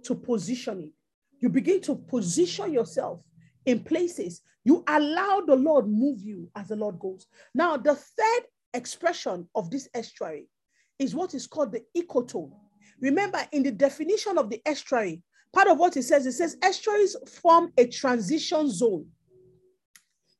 [0.04, 0.94] to positioning.
[1.42, 3.22] You begin to position yourself
[3.66, 4.42] in places.
[4.64, 7.28] You allow the Lord move you as the Lord goes.
[7.54, 8.44] Now, the third
[8.74, 10.48] expression of this estuary
[11.00, 12.52] is what is called the ecotone.
[13.00, 15.22] Remember, in the definition of the estuary,
[15.54, 19.08] part of what it says, it says estuaries form a transition zone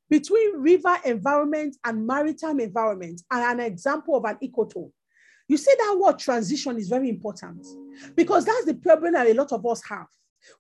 [0.10, 4.92] between river environment and maritime environment, and an example of an ecotone.
[5.48, 7.66] You see that word transition is very important
[8.16, 10.08] because that's the problem that a lot of us have.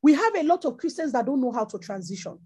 [0.01, 2.37] We have a lot of Christians that don't know how to transition.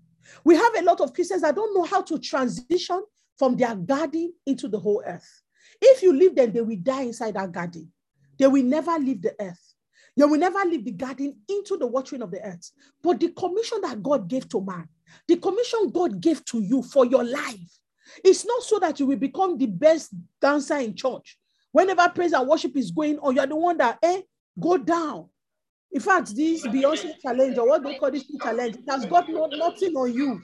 [0.43, 3.03] We have a lot of Christians that don't know how to transition
[3.37, 5.41] from their garden into the whole earth.
[5.81, 7.91] If you leave them, they will die inside that garden.
[8.37, 9.73] They will never leave the earth.
[10.15, 12.71] They will never leave the garden into the watering of the earth.
[13.01, 14.87] But the commission that God gave to man,
[15.27, 17.79] the commission God gave to you for your life,
[18.23, 21.37] it's not so that you will become the best dancer in church.
[21.71, 24.21] Whenever praise and worship is going on, you're the one that, eh,
[24.59, 25.29] go down.
[25.91, 29.95] In fact, this Beyonce challenge, or what they call this challenge, has got no, nothing
[29.95, 30.41] on you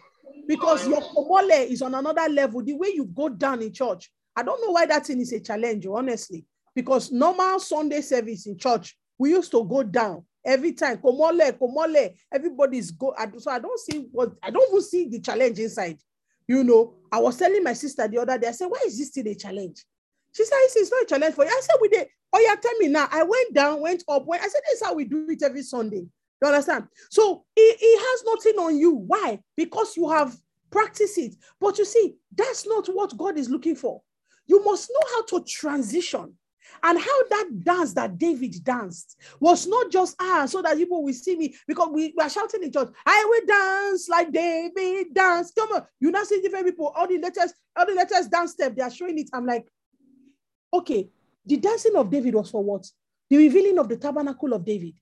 [0.47, 2.63] because your komole is on another level.
[2.63, 5.39] The way you go down in church, I don't know why that thing is a
[5.39, 6.45] challenge, honestly.
[6.73, 10.97] Because normal Sunday service in church, we used to go down every time.
[10.97, 13.13] Komole, komole, everybody's go.
[13.37, 15.99] So I don't see what I don't even see the challenge inside.
[16.47, 19.07] You know, I was telling my sister the other day, I said, Why is this
[19.07, 19.83] still a challenge?
[20.35, 21.49] She said, It's not a challenge for you.
[21.49, 22.07] I said, We did.
[22.33, 23.07] Oh, yeah, tell me now.
[23.09, 24.43] I went down, went up, went.
[24.43, 26.05] I said, This is how we do it every Sunday.
[26.41, 26.87] You understand?
[27.09, 28.91] So it, it has nothing on you.
[28.95, 29.39] Why?
[29.55, 30.35] Because you have
[30.69, 31.35] practiced it.
[31.59, 34.01] But you see, that's not what God is looking for.
[34.45, 36.33] You must know how to transition.
[36.83, 41.13] And how that dance that David danced was not just ah, so that people will
[41.13, 45.51] see me because we were shouting in church, I will dance like David dance.
[45.57, 48.75] Come on, you now see different people, all the latest, all the latest dance step,
[48.75, 49.29] they are showing it.
[49.31, 49.65] I'm like,
[50.77, 51.09] okay,
[51.45, 52.85] the dancing of David was for what?
[53.29, 54.93] The revealing of the tabernacle of David,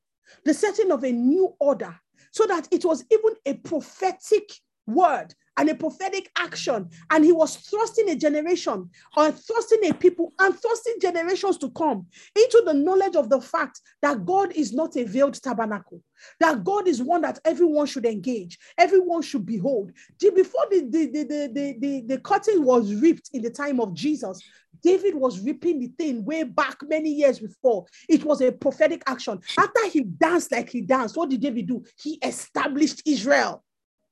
[0.45, 1.95] the setting of a new order,
[2.31, 4.51] so that it was even a prophetic
[4.87, 6.89] word and a prophetic action.
[7.09, 12.07] And he was thrusting a generation or thrusting a people and thrusting generations to come
[12.35, 16.01] into the knowledge of the fact that God is not a veiled tabernacle,
[16.39, 19.91] that God is one that everyone should engage, everyone should behold.
[20.19, 24.41] Before the, the, the, the, the, the curtain was ripped in the time of Jesus,
[24.83, 27.85] David was ripping the thing way back many years before.
[28.09, 29.39] It was a prophetic action.
[29.57, 31.83] After he danced like he danced, what did David do?
[32.01, 33.63] He established Israel.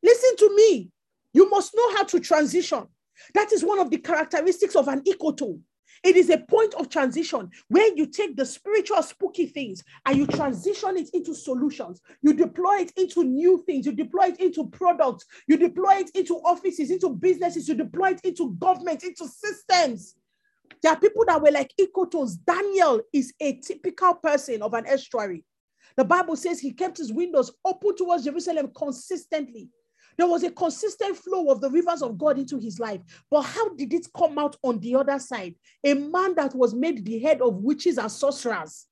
[0.02, 0.90] Listen to me.
[1.34, 2.88] You must know how to transition.
[3.34, 5.62] That is one of the characteristics of an ecotone.
[6.04, 10.26] It is a point of transition where you take the spiritual spooky things and you
[10.26, 12.02] transition it into solutions.
[12.24, 13.86] You deploy it into new things.
[13.86, 15.26] You deploy it into products.
[15.48, 17.68] You deploy it into offices, into businesses.
[17.68, 20.16] You deploy it into government, into systems.
[20.82, 22.38] There are people that were like ecotones.
[22.44, 25.44] Daniel is a typical person of an estuary.
[25.98, 29.70] The Bible says he kept his windows open towards Jerusalem consistently.
[30.18, 33.02] There was a consistent flow of the rivers of God into his life.
[33.30, 35.56] But how did it come out on the other side?
[35.84, 38.88] A man that was made the head of witches and sorcerers.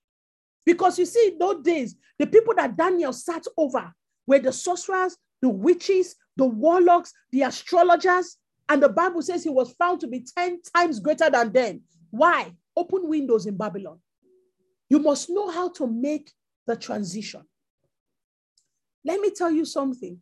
[0.66, 3.94] Because you see, in those days, the people that Daniel sat over
[4.28, 8.38] were the sorcerers, the witches, the warlocks, the astrologers.
[8.68, 11.82] And the Bible says he was found to be 10 times greater than them.
[12.12, 12.54] Why?
[12.76, 14.00] Open windows in Babylon.
[14.90, 16.32] You must know how to make
[16.66, 17.42] the transition.
[19.04, 20.22] Let me tell you something.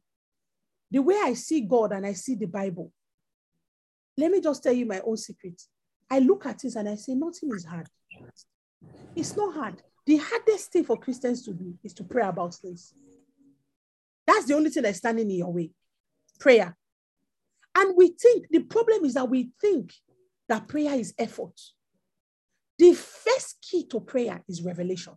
[0.92, 2.92] The way I see God and I see the Bible,
[4.18, 5.62] let me just tell you my own secret.
[6.10, 7.88] I look at it and I say, nothing is hard.
[9.16, 9.82] It's not hard.
[10.06, 12.94] The hardest thing for Christians to do is to pray about things.
[14.26, 15.72] That's the only thing that's standing in your way
[16.40, 16.78] prayer.
[17.76, 19.94] And we think the problem is that we think
[20.48, 21.60] that prayer is effort.
[22.80, 25.14] The first key to prayer is revelation.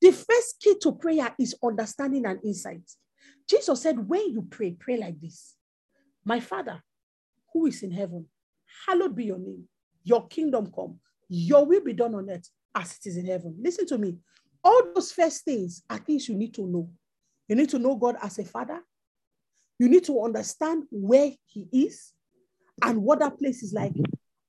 [0.00, 2.82] The first key to prayer is understanding and insight.
[3.52, 5.56] Jesus said, when you pray, pray like this
[6.24, 6.82] My Father,
[7.52, 8.24] who is in heaven,
[8.86, 9.68] hallowed be your name.
[10.04, 10.98] Your kingdom come,
[11.28, 13.54] Your will be done on earth as it is in heaven.
[13.60, 14.16] Listen to me.
[14.64, 16.88] All those first things are things you need to know.
[17.46, 18.80] You need to know God as a father.
[19.78, 22.14] You need to understand where he is
[22.82, 23.92] and what that place is like.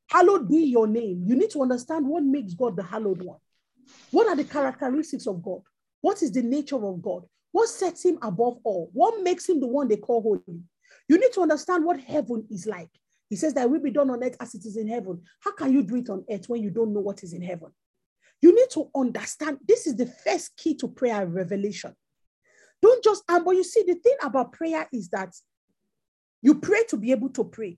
[0.10, 1.26] Hallowed be your name.
[1.28, 3.40] You need to understand what makes God the hallowed one.
[4.12, 5.60] What are the characteristics of God?
[6.00, 7.24] What is the nature of God?
[7.54, 8.90] What sets him above all?
[8.94, 10.60] What makes him the one they call holy?
[11.08, 12.90] You need to understand what heaven is like.
[13.30, 15.22] He says that will be done on earth as it is in heaven.
[15.40, 17.70] How can you do it on earth when you don't know what is in heaven?
[18.42, 21.96] You need to understand this is the first key to prayer revelation.
[22.82, 25.34] Don't just, um, but you see, the thing about prayer is that
[26.42, 27.78] you pray to be able to pray.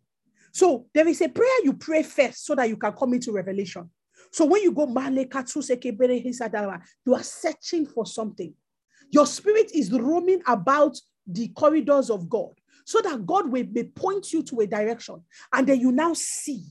[0.54, 3.90] So there is a prayer you pray first so that you can come into revelation.
[4.32, 4.88] So when you go,
[7.06, 8.54] you are searching for something.
[9.12, 12.52] Your spirit is roaming about the corridors of God
[12.86, 15.24] so that God will may point you to a direction
[15.54, 16.64] and then you now see.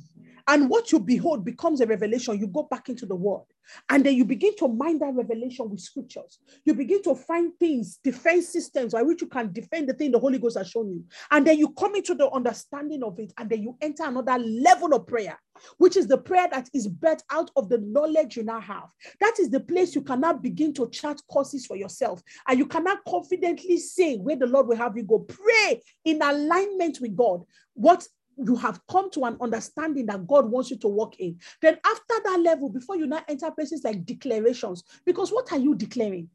[0.46, 2.38] And what you behold becomes a revelation.
[2.38, 3.44] You go back into the word.
[3.88, 6.38] And then you begin to mind that revelation with scriptures.
[6.64, 10.18] You begin to find things, defense systems by which you can defend the thing the
[10.18, 11.04] Holy Ghost has shown you.
[11.30, 13.32] And then you come into the understanding of it.
[13.38, 15.38] And then you enter another level of prayer,
[15.78, 18.88] which is the prayer that is birthed out of the knowledge you now have.
[19.20, 22.22] That is the place you cannot begin to chart courses for yourself.
[22.46, 25.20] And you cannot confidently say where the Lord will have you go.
[25.20, 27.44] Pray in alignment with God.
[27.72, 28.06] What
[28.36, 31.39] you have come to an understanding that God wants you to walk in.
[31.61, 35.74] Then, after that level, before you now enter places like declarations, because what are you
[35.74, 36.28] declaring?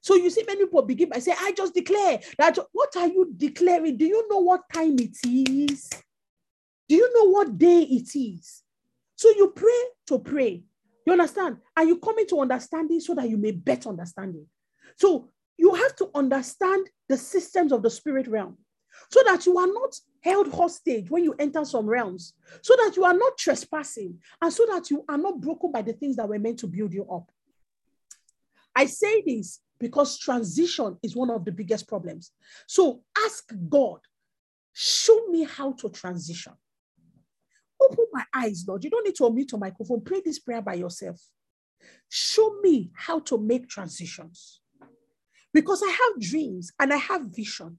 [0.00, 2.58] So you see, many people begin by saying, I just declare that.
[2.72, 3.96] What are you declaring?
[3.96, 5.90] Do you know what time it is?
[6.88, 8.62] Do you know what day it is?
[9.16, 10.62] So you pray to pray.
[11.04, 11.58] You understand?
[11.76, 14.46] And you come into understanding so that you may better understanding.
[14.96, 18.56] So you have to understand the systems of the spirit realm
[19.10, 19.94] so that you are not
[20.28, 24.66] held hostage when you enter some realms, so that you are not trespassing, and so
[24.66, 27.30] that you are not broken by the things that were meant to build you up.
[28.76, 32.32] I say this because transition is one of the biggest problems.
[32.66, 34.00] So ask God,
[34.72, 36.52] show me how to transition.
[37.80, 38.84] Open my eyes, Lord.
[38.84, 40.02] You don't need to unmute your microphone.
[40.02, 41.20] Pray this prayer by yourself.
[42.08, 44.60] Show me how to make transitions.
[45.52, 47.78] Because I have dreams and I have vision.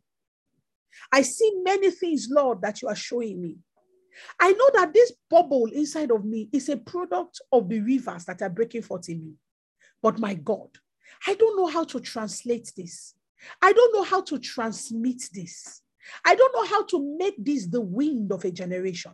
[1.11, 3.57] I see many things, Lord, that you are showing me.
[4.39, 8.41] I know that this bubble inside of me is a product of the rivers that
[8.41, 9.33] are breaking forth in me.
[10.01, 10.69] But my God,
[11.27, 13.15] I don't know how to translate this.
[13.61, 15.81] I don't know how to transmit this.
[16.25, 19.13] I don't know how to make this the wind of a generation.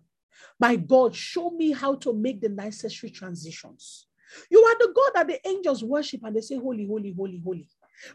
[0.59, 4.07] My God, show me how to make the necessary transitions.
[4.49, 7.69] You are the God that the angels worship and they say, Holy, holy, holy, holy.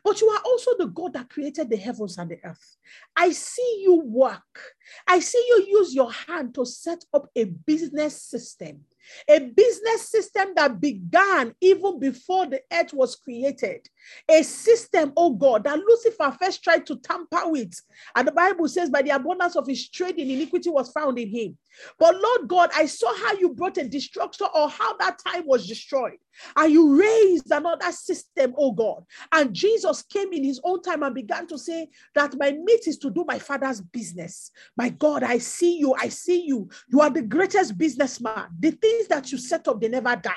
[0.05, 2.77] But you are also the God that created the heavens and the earth.
[3.17, 4.63] I see you work.
[5.07, 8.85] I see you use your hand to set up a business system
[9.29, 13.89] a business system that began even before the earth was created.
[14.29, 17.81] A system, oh God, that Lucifer first tried to tamper with.
[18.15, 21.57] And the Bible says, by the abundance of his trading, iniquity was found in him.
[21.99, 25.67] But Lord God, I saw how you brought a destruction or how that time was
[25.67, 26.19] destroyed.
[26.57, 29.05] And you raised another system, oh God.
[29.33, 32.99] And Jesus came in his own time and began to say that my meat is
[32.99, 34.51] to do my father's business.
[34.77, 35.95] My God, I see you.
[35.99, 36.69] I see you.
[36.89, 38.47] You are the greatest businessman.
[38.59, 40.33] The things that you set up, they never die.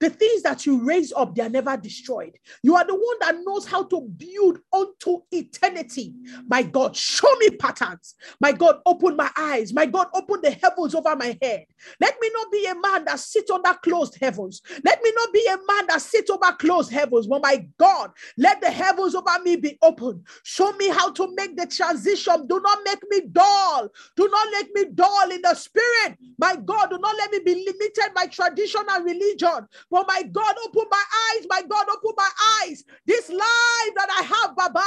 [0.00, 2.38] The things that you raise up, they are never destroyed.
[2.62, 6.14] You are the one that knows how to build unto eternity.
[6.46, 8.14] My God, show me patterns.
[8.40, 9.72] My God, open my eyes.
[9.72, 11.66] My God, open the heavens over my head.
[12.00, 14.62] Let me not be a man that sits under closed heavens.
[14.84, 17.26] Let me not be a man that sits over closed heavens.
[17.26, 20.24] But my God, let the heavens over me be open.
[20.44, 22.46] Show me how to make the transition.
[22.46, 23.88] Do not make me dull.
[24.16, 26.18] Do not make me dull in the spirit.
[26.38, 29.63] My God, do not let me be limited by tradition and religion.
[29.90, 31.04] But my God, open my
[31.34, 31.46] eyes.
[31.50, 32.30] My God, open my
[32.62, 32.84] eyes.
[33.06, 34.84] This life that I have, Baba.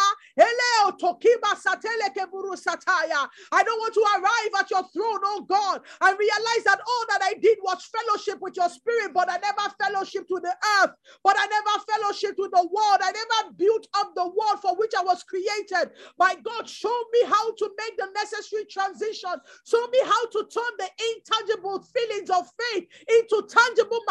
[3.52, 7.22] I don't want to arrive at your throne, oh God, and realize that all that
[7.24, 10.92] I did was fellowship with your spirit, but I never fellowship with the earth,
[11.24, 13.00] but I never fellowship with the world.
[13.02, 15.92] I never built up the world for which I was created.
[16.20, 19.32] My God, show me how to make the necessary transition.
[19.66, 24.02] Show me how to turn the intangible feelings of faith into tangible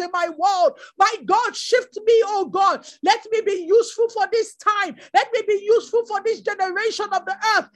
[0.00, 0.78] in my world.
[0.98, 2.86] My God, shift me, oh God.
[3.02, 4.96] Let me be useful for this time.
[5.14, 7.68] Let me be useful for this generation of the earth.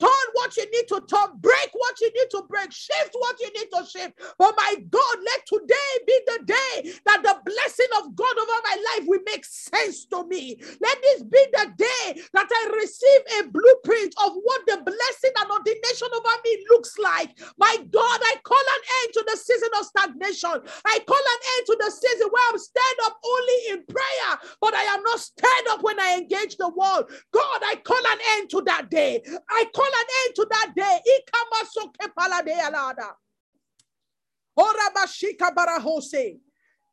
[0.00, 3.50] Turn what you need to turn, break what you need to break, shift what you
[3.54, 4.14] need to shift.
[4.38, 8.74] But my God, let today be the day that the blessing of God over my
[8.76, 10.56] my life will make sense to me.
[10.80, 15.50] Let this be the day that I receive a blueprint of what the blessing and
[15.50, 17.38] ordination over me looks like.
[17.58, 20.72] My God, I call an end to the season of stagnation.
[20.84, 24.74] I call an end to the season where I'm stand up only in prayer, but
[24.74, 27.10] I am not stand up when I engage the world.
[27.32, 29.22] God, I call an end to that day.
[29.50, 31.00] I call an end to that day.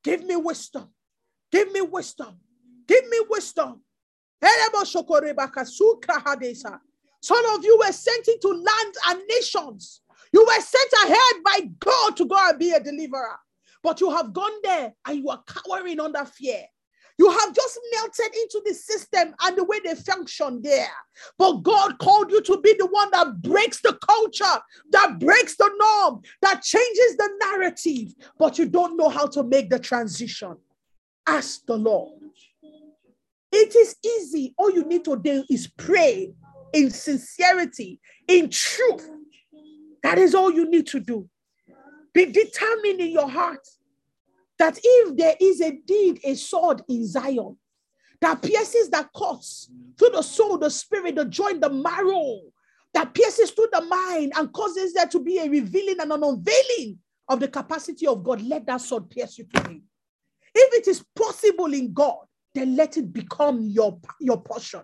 [0.03, 0.89] Give me wisdom.
[1.51, 2.39] Give me wisdom.
[2.87, 3.81] Give me wisdom.
[7.23, 10.00] Some of you were sent into lands and nations.
[10.33, 13.37] You were sent ahead by God to go and be a deliverer.
[13.83, 16.63] But you have gone there and you are cowering under fear.
[17.17, 20.89] You have just melted into the system and the way they function there.
[21.37, 24.59] But God called you to be the one that breaks the culture,
[24.91, 28.13] that breaks the norm, that changes the narrative.
[28.39, 30.57] But you don't know how to make the transition.
[31.27, 32.19] Ask the Lord.
[33.51, 34.55] It is easy.
[34.57, 36.33] All you need to do is pray
[36.73, 39.09] in sincerity, in truth.
[40.03, 41.29] That is all you need to do.
[42.13, 43.65] Be determined in your heart
[44.59, 47.57] that if there is indeed a sword in Zion
[48.21, 52.41] that pierces, that cuts through the soul, the spirit, the joint, the marrow,
[52.93, 56.99] that pierces through the mind and causes there to be a revealing and an unveiling
[57.27, 59.81] of the capacity of God, let that sword pierce you today.
[60.53, 64.81] If it is possible in God, then let it become your, your portion.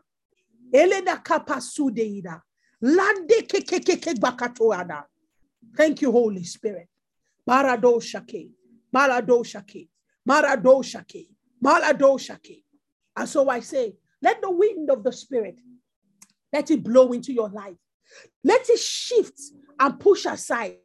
[0.73, 2.41] Elena kapasudeida.
[5.75, 6.89] Thank you, Holy Spirit.
[7.47, 8.51] Marado shake.
[8.93, 9.89] Marado shake.
[10.27, 11.29] Marado shake.
[11.63, 12.63] Marado shake.
[13.15, 15.59] And so I say, let the wind of the Spirit,
[16.53, 17.77] let it blow into your life.
[18.43, 19.39] Let it shift
[19.79, 20.77] and push aside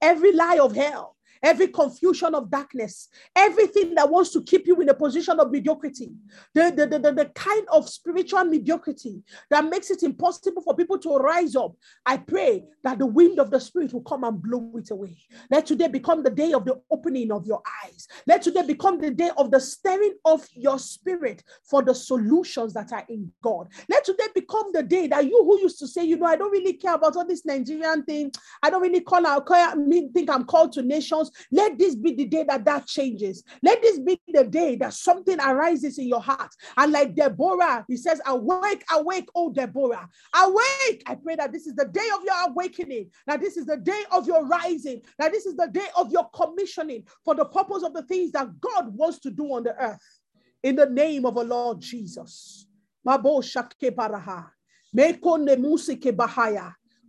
[0.00, 4.88] every lie of hell, every confusion of darkness, everything that wants to keep you in
[4.88, 6.12] a position of mediocrity,
[6.54, 10.98] the, the, the, the, the kind of spiritual mediocrity that makes it impossible for people
[10.98, 11.74] to rise up.
[12.06, 15.16] I pray that the wind of the Spirit will come and blow it away.
[15.50, 18.08] Let today become the day of the opening of your eyes.
[18.26, 22.92] Let today become the day of the stirring of your spirit for the solutions that
[22.92, 23.68] are in God.
[23.88, 26.50] Let today become the day that you who used to say, you know, I don't
[26.50, 28.32] really care about all this Nigerian thing.
[28.62, 31.29] I don't really call out, think I'm called to nations.
[31.50, 33.42] Let this be the day that that changes.
[33.62, 36.50] Let this be the day that something arises in your heart.
[36.76, 40.08] And like Deborah, he says, Awake, awake, oh Deborah.
[40.34, 41.02] Awake.
[41.06, 44.02] I pray that this is the day of your awakening, that this is the day
[44.12, 47.94] of your rising, that this is the day of your commissioning for the purpose of
[47.94, 50.20] the things that God wants to do on the earth.
[50.62, 52.66] In the name of the Lord Jesus.
[53.06, 54.46] Baraha.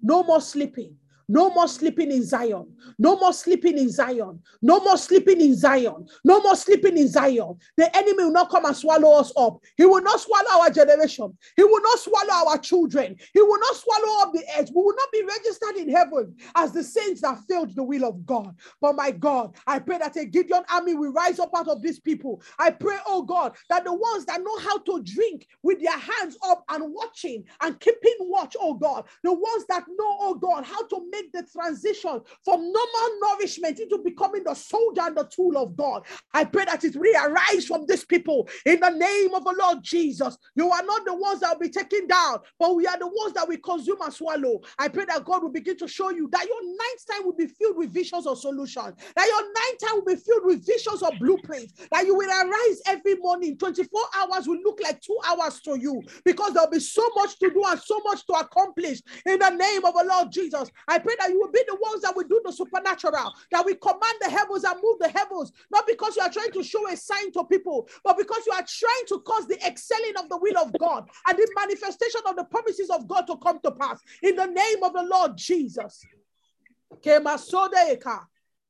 [0.03, 0.95] No more sleeping.
[1.32, 2.76] No more sleeping in Zion.
[2.99, 4.41] No more sleeping in Zion.
[4.62, 6.06] No more sleeping in Zion.
[6.26, 7.56] No more sleeping in Zion.
[7.78, 9.60] The enemy will not come and swallow us up.
[9.78, 11.38] He will not swallow our generation.
[11.56, 13.16] He will not swallow our children.
[13.34, 14.72] He will not swallow up the earth.
[14.76, 18.26] We will not be registered in heaven as the saints that filled the will of
[18.26, 18.53] God.
[18.82, 22.02] But my God, I pray that a Gideon army will rise up out of these
[22.02, 22.41] people.
[22.60, 26.38] I pray, oh God, that the ones that know how to drink with their hands
[26.44, 30.86] up and watching and keeping watch, oh God, the ones that know, oh God, how
[30.88, 35.57] to make make the transition from normal nourishment into becoming the soldier and the tool
[35.57, 36.03] of God.
[36.34, 40.38] I pray that it re-arise from these people in the name of the Lord Jesus.
[40.56, 43.34] You are not the ones that will be taken down, but we are the ones
[43.34, 44.61] that we consume and swallow.
[44.80, 47.48] I pray that God will begin to show you that your ninth time will be
[47.48, 51.19] filled with visions of solutions, that your ninth time will be filled with visions of
[51.19, 53.57] blueprints, that you will arise every morning.
[53.57, 57.49] 24 hours will look like two hours to you because there'll be so much to
[57.49, 60.72] do and so much to accomplish in the name of the Lord Jesus.
[60.88, 63.76] I pray that you will be the ones that will do the supernatural, that we
[63.76, 66.96] command the heavens and move the heavens, not because you are trying to show a
[66.96, 70.58] sign to people, but because you are trying to cause the excelling of the will
[70.58, 74.00] of God and the manifestation of the promises of God to come to pass.
[74.22, 76.06] In the name of the Lord Jesus.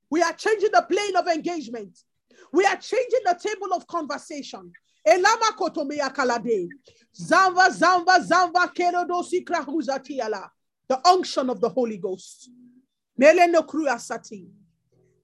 [0.09, 1.97] We are changing the plane of engagement.
[2.53, 4.71] We are changing the table of conversation.
[5.07, 6.67] Elama kotomia kalade.
[7.15, 10.49] Zamba, zamba, zamba, kerodosi krahuzatiala
[10.91, 12.51] the unction of the Holy Ghost.
[13.17, 14.45] Meleno kruasati.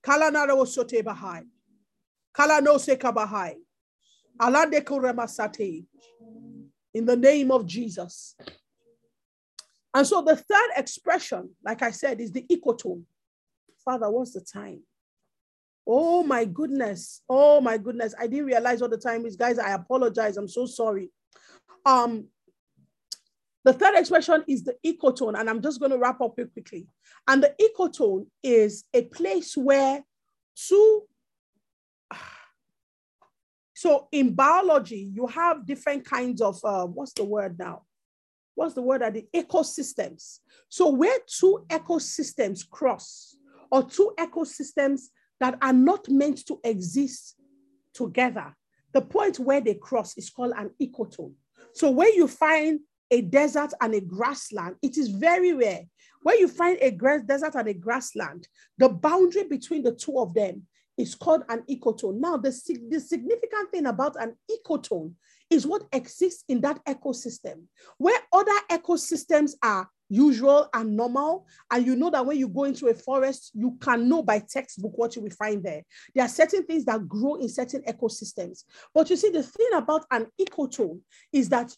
[0.02, 1.44] Kalanaro sote bahai.
[2.34, 3.56] Kalano seka bahai.
[4.40, 5.86] Alande kuremasate.
[6.94, 8.38] In the name of Jesus.
[9.94, 13.04] And so the third expression, like I said, is the ecotone.
[13.84, 14.84] Father, what's the time?
[15.86, 17.24] Oh my goodness.
[17.28, 18.16] Oh my goodness.
[18.18, 19.36] I didn't realize what the time is.
[19.36, 20.38] Guys, I apologize.
[20.38, 21.12] I'm so sorry.
[21.86, 22.28] Um,
[23.68, 26.88] the third expression is the ecotone, and I'm just going to wrap up it quickly.
[27.28, 30.06] And the ecotone is a place where
[30.56, 31.04] two,
[33.76, 37.82] So in biology, you have different kinds of uh, what's the word now?
[38.56, 39.02] What's the word?
[39.02, 40.40] Are the ecosystems.
[40.70, 43.36] So where two ecosystems cross,
[43.70, 45.08] or two ecosystems
[45.42, 47.36] that are not meant to exist
[47.94, 48.56] together,
[48.94, 51.34] the point where they cross is called an ecotone.
[51.74, 52.80] So where you find
[53.12, 55.84] a desert and a grassland, it is very rare.
[56.22, 58.48] Where you find a desert and a grassland,
[58.78, 60.64] the boundary between the two of them
[60.98, 62.20] is called an ecotone.
[62.20, 62.50] Now, the,
[62.90, 65.14] the significant thing about an ecotone
[65.50, 67.64] is what exists in that ecosystem.
[67.98, 72.88] Where other ecosystems are usual and normal, and you know that when you go into
[72.88, 75.84] a forest, you can know by textbook what you will find there.
[76.16, 78.64] There are certain things that grow in certain ecosystems.
[78.94, 81.02] But you see, the thing about an ecotone
[81.32, 81.74] is that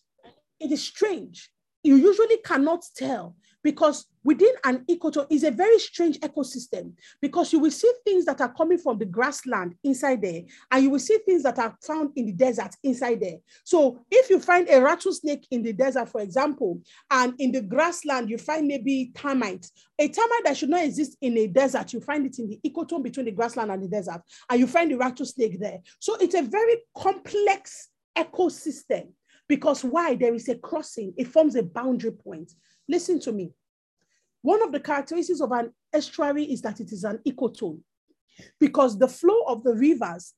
[0.60, 1.50] it is strange.
[1.84, 7.60] You usually cannot tell because within an ecotone is a very strange ecosystem because you
[7.60, 10.42] will see things that are coming from the grassland inside there
[10.72, 13.38] and you will see things that are found in the desert inside there.
[13.64, 16.82] So if you find a rattlesnake in the desert for example
[17.12, 21.38] and in the grassland you find maybe termites a termite that should not exist in
[21.38, 24.60] a desert you find it in the ecotone between the grassland and the desert and
[24.60, 25.80] you find the rattlesnake there.
[26.00, 29.10] So it's a very complex ecosystem
[29.50, 30.16] because why?
[30.16, 32.54] There is a crossing, it forms a boundary point.
[32.88, 33.52] Listen to me.
[34.42, 37.82] One of the characteristics of an estuary is that it is an ecotone
[38.60, 40.34] because the flow of the rivers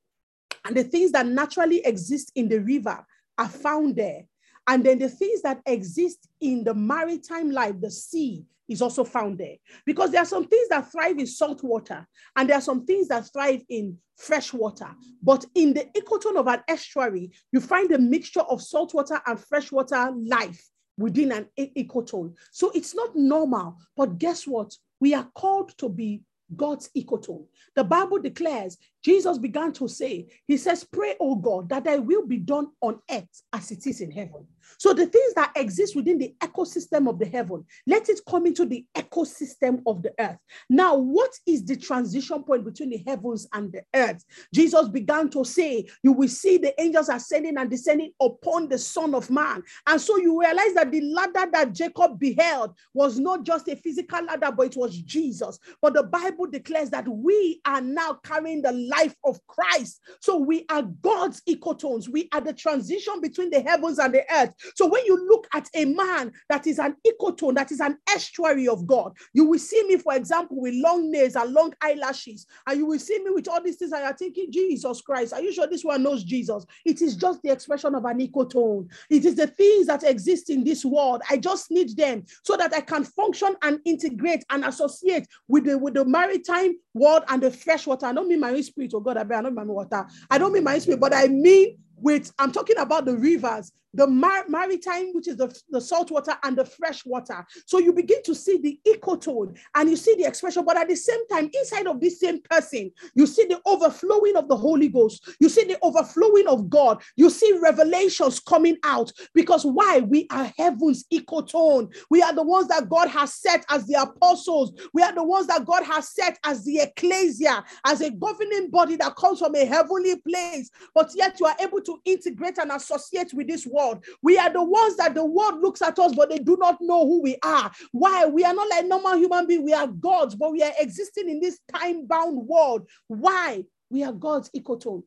[0.66, 3.06] and the things that naturally exist in the river
[3.38, 4.24] are found there.
[4.72, 9.38] And then the things that exist in the maritime life, the sea, is also found
[9.38, 9.58] there.
[9.86, 12.08] Because there are some things that thrive in salt water,
[12.38, 14.88] and there are some things that thrive in fresh water.
[15.22, 19.38] But in the ecotone of an estuary, you find a mixture of salt water and
[19.38, 20.66] freshwater life
[20.98, 22.34] within an ecotone.
[22.52, 23.76] So it's not normal.
[23.98, 24.74] But guess what?
[25.02, 26.22] We are called to be
[26.56, 27.46] God's ecotone.
[27.76, 32.26] The Bible declares, Jesus began to say, He says, Pray, oh God, that thy will
[32.26, 34.46] be done on earth as it is in heaven.
[34.78, 38.66] So the things that exist within the ecosystem of the heaven, let it come into
[38.66, 40.38] the ecosystem of the earth.
[40.70, 44.24] Now, what is the transition point between the heavens and the earth?
[44.54, 49.16] Jesus began to say, You will see the angels ascending and descending upon the Son
[49.16, 49.64] of Man.
[49.88, 54.24] And so you realize that the ladder that Jacob beheld was not just a physical
[54.24, 55.60] ladder, but it was Jesus.
[55.82, 60.02] But the Bible declares that we are now carrying the life of Christ.
[60.20, 62.10] So we are God's ecotones.
[62.10, 64.52] We are the transition between the heavens and the earth.
[64.76, 68.68] So when you look at a man that is an ecotone, that is an estuary
[68.68, 72.78] of God, you will see me, for example, with long nails and long eyelashes, and
[72.78, 75.54] you will see me with all these things, and you're thinking, Jesus Christ, are you
[75.54, 76.66] sure this one knows Jesus?
[76.86, 78.90] It is just the expression of an ecotone.
[79.10, 81.22] It is the things that exist in this world.
[81.30, 85.78] I just need them so that I can function and integrate and associate with the
[85.78, 88.06] with the maritime world and the freshwater.
[88.06, 90.06] I don't mean my spirit, oh God, I don't mean my water.
[90.30, 94.08] I don't mean my spirit, but I mean with I'm talking about the rivers the
[94.08, 97.46] mar- maritime, which is the, the salt water, and the fresh water.
[97.66, 100.96] So you begin to see the ecotone and you see the expression, but at the
[100.96, 105.30] same time, inside of this same person, you see the overflowing of the Holy Ghost.
[105.40, 107.02] You see the overflowing of God.
[107.16, 110.00] You see revelations coming out because why?
[110.00, 111.94] We are heaven's ecotone.
[112.10, 114.74] We are the ones that God has set as the apostles.
[114.94, 118.96] We are the ones that God has set as the ecclesia, as a governing body
[118.98, 120.70] that comes from a heavenly place.
[120.94, 124.06] But yet you are able to integrate and associate with this world world.
[124.22, 127.06] We are the ones that the world looks at us, but they do not know
[127.06, 127.72] who we are.
[127.92, 128.26] Why?
[128.26, 129.64] We are not like normal human beings.
[129.64, 132.88] We are gods, but we are existing in this time-bound world.
[133.08, 133.66] Why?
[133.90, 135.04] We are God's ecotone.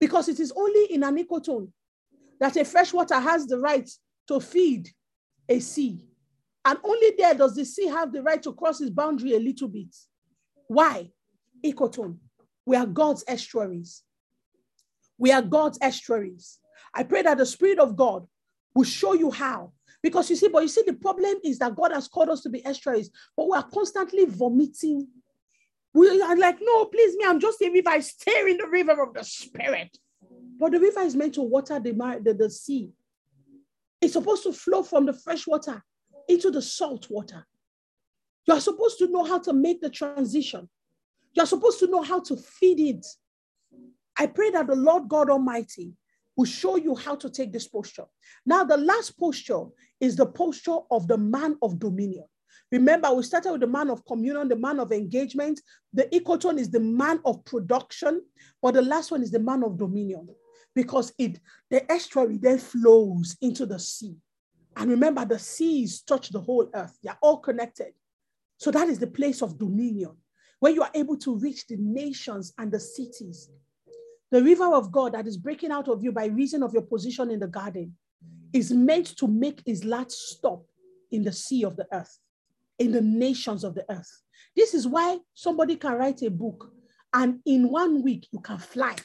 [0.00, 1.70] Because it is only in an ecotone
[2.40, 3.88] that a freshwater has the right
[4.28, 4.88] to feed
[5.48, 6.04] a sea.
[6.64, 9.68] And only there does the sea have the right to cross its boundary a little
[9.68, 9.94] bit.
[10.68, 11.10] Why?
[11.64, 12.18] Ecotone.
[12.64, 14.02] We are God's estuaries.
[15.16, 16.58] We are God's estuaries.
[16.98, 18.26] I pray that the Spirit of God
[18.74, 19.72] will show you how.
[20.02, 22.48] Because you see, but you see, the problem is that God has called us to
[22.48, 25.06] be estuaries, but we are constantly vomiting.
[25.94, 27.88] We are like, no, please, me, I'm just a river.
[27.88, 29.96] I stay in the river of the Spirit.
[30.58, 31.92] But the river is meant to water the,
[32.24, 32.90] the, the sea.
[34.00, 35.84] It's supposed to flow from the fresh water
[36.28, 37.46] into the salt water.
[38.46, 40.68] You are supposed to know how to make the transition.
[41.32, 43.06] You are supposed to know how to feed it.
[44.16, 45.92] I pray that the Lord God Almighty
[46.38, 48.04] will show you how to take this posture.
[48.46, 49.64] Now, the last posture
[50.00, 52.24] is the posture of the man of dominion.
[52.70, 55.60] Remember, we started with the man of communion, the man of engagement.
[55.92, 58.22] The ecotone is the man of production,
[58.62, 60.28] but the last one is the man of dominion
[60.74, 61.40] because it
[61.70, 64.14] the estuary then flows into the sea.
[64.76, 67.94] And remember, the seas touch the whole earth, they are all connected.
[68.58, 70.12] So that is the place of dominion
[70.60, 73.50] where you are able to reach the nations and the cities
[74.30, 77.30] The river of God that is breaking out of you by reason of your position
[77.30, 77.96] in the garden
[78.52, 80.64] is meant to make its last stop
[81.10, 82.18] in the sea of the earth,
[82.78, 84.10] in the nations of the earth.
[84.54, 86.72] This is why somebody can write a book
[87.14, 88.96] and in one week you can fly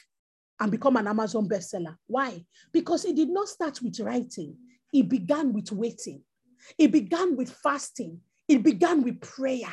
[0.60, 1.96] and become an Amazon bestseller.
[2.06, 2.44] Why?
[2.72, 4.56] Because it did not start with writing,
[4.92, 6.22] it began with waiting,
[6.78, 9.72] it began with fasting, it began with prayer.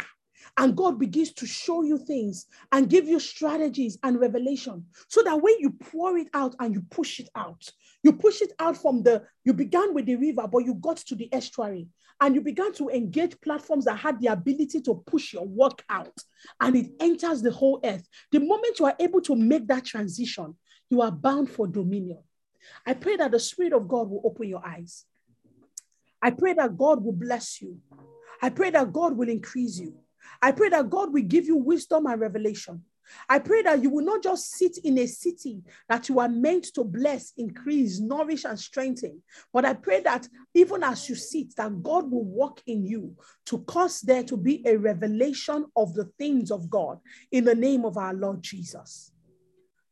[0.58, 5.42] And God begins to show you things and give you strategies and revelation so that
[5.42, 7.70] when you pour it out and you push it out,
[8.04, 11.16] you push it out from the, you began with the river, but you got to
[11.16, 11.88] the estuary
[12.20, 16.14] and you began to engage platforms that had the ability to push your work out
[16.60, 18.08] and it enters the whole earth.
[18.32, 20.56] The moment you are able to make that transition,
[20.90, 22.20] you are bound for dominion.
[22.86, 25.06] I pray that the Spirit of God will open your eyes.
[26.22, 27.80] I pray that God will bless you.
[28.42, 29.96] I pray that God will increase you.
[30.42, 32.84] I pray that God will give you wisdom and revelation.
[33.28, 36.66] I pray that you will not just sit in a city that you are meant
[36.76, 39.22] to bless, increase, nourish, and strengthen,
[39.52, 43.16] but I pray that even as you sit, that God will work in you
[43.48, 47.00] to cause there to be a revelation of the things of God
[47.32, 49.12] in the name of our Lord Jesus.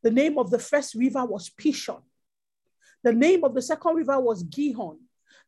[0.02, 2.02] The name of the first river was Pishon.
[3.04, 5.00] The name of the second river was Gihon.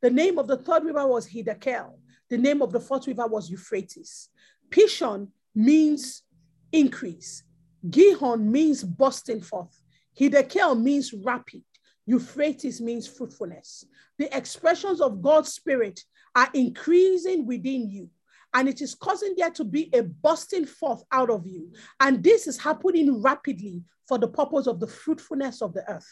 [0.02, 1.94] The name of the third river was Hiddekel.
[2.30, 4.30] The name of the fourth river was Euphrates.
[4.72, 6.24] Pishon means
[6.72, 7.44] increase.
[7.90, 9.84] Gihon means bursting forth.
[10.20, 11.64] Hiddekel means rapid.
[12.06, 13.86] Euphrates means fruitfulness.
[14.18, 16.04] The expressions of God's Spirit
[16.36, 18.10] are increasing within you.
[18.54, 21.72] And it is causing there to be a bursting forth out of you.
[22.00, 26.10] And this is happening rapidly for the purpose of the fruitfulness of the earth.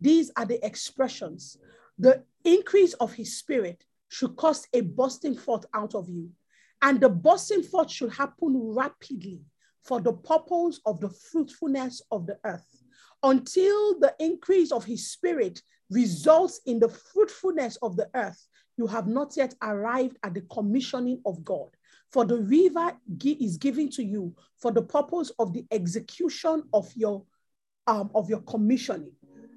[0.00, 1.56] These are the expressions.
[1.98, 6.30] The increase of his spirit should cause a bursting forth out of you.
[6.82, 9.40] And the bursting forth should happen rapidly
[9.84, 12.82] for the purpose of the fruitfulness of the earth
[13.22, 15.60] until the increase of his spirit
[15.90, 18.46] results in the fruitfulness of the earth.
[18.76, 21.68] You have not yet arrived at the commissioning of God.
[22.12, 27.24] For the river is given to you for the purpose of the execution of your
[27.86, 29.12] um, of your commissioning.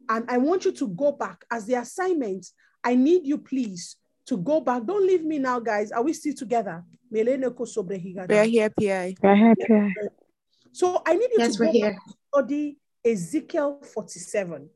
[0.10, 2.48] And I want you to go back as the assignment.
[2.84, 4.85] I need you, please, to go back.
[4.85, 5.91] Don't leave me now, guys.
[5.91, 6.84] Are we still together?
[7.10, 7.38] We are
[8.43, 9.10] here, PA.
[9.22, 9.65] We're happy.
[10.72, 11.98] So I need you Yes, to we're go here.
[12.34, 14.69] study Ezekiel 47.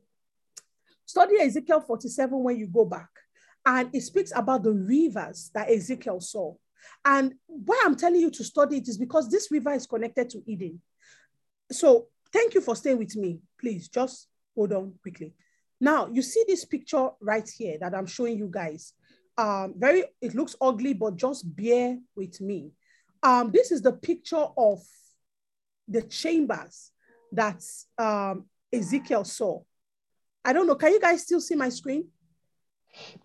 [1.06, 3.08] Study Ezekiel 47 when you go back.
[3.64, 6.54] And it speaks about the rivers that Ezekiel saw.
[7.04, 10.42] And why I'm telling you to study it is because this river is connected to
[10.46, 10.80] Eden.
[11.72, 13.40] So thank you for staying with me.
[13.58, 15.34] Please just hold on quickly.
[15.80, 18.92] Now you see this picture right here that I'm showing you guys.
[19.38, 22.72] Um, very, it looks ugly, but just bear with me.
[23.22, 24.82] Um, this is the picture of
[25.88, 26.90] the chambers
[27.32, 27.62] that
[27.98, 29.60] um, Ezekiel saw.
[30.44, 30.74] I don't know.
[30.76, 32.08] Can you guys still see my screen?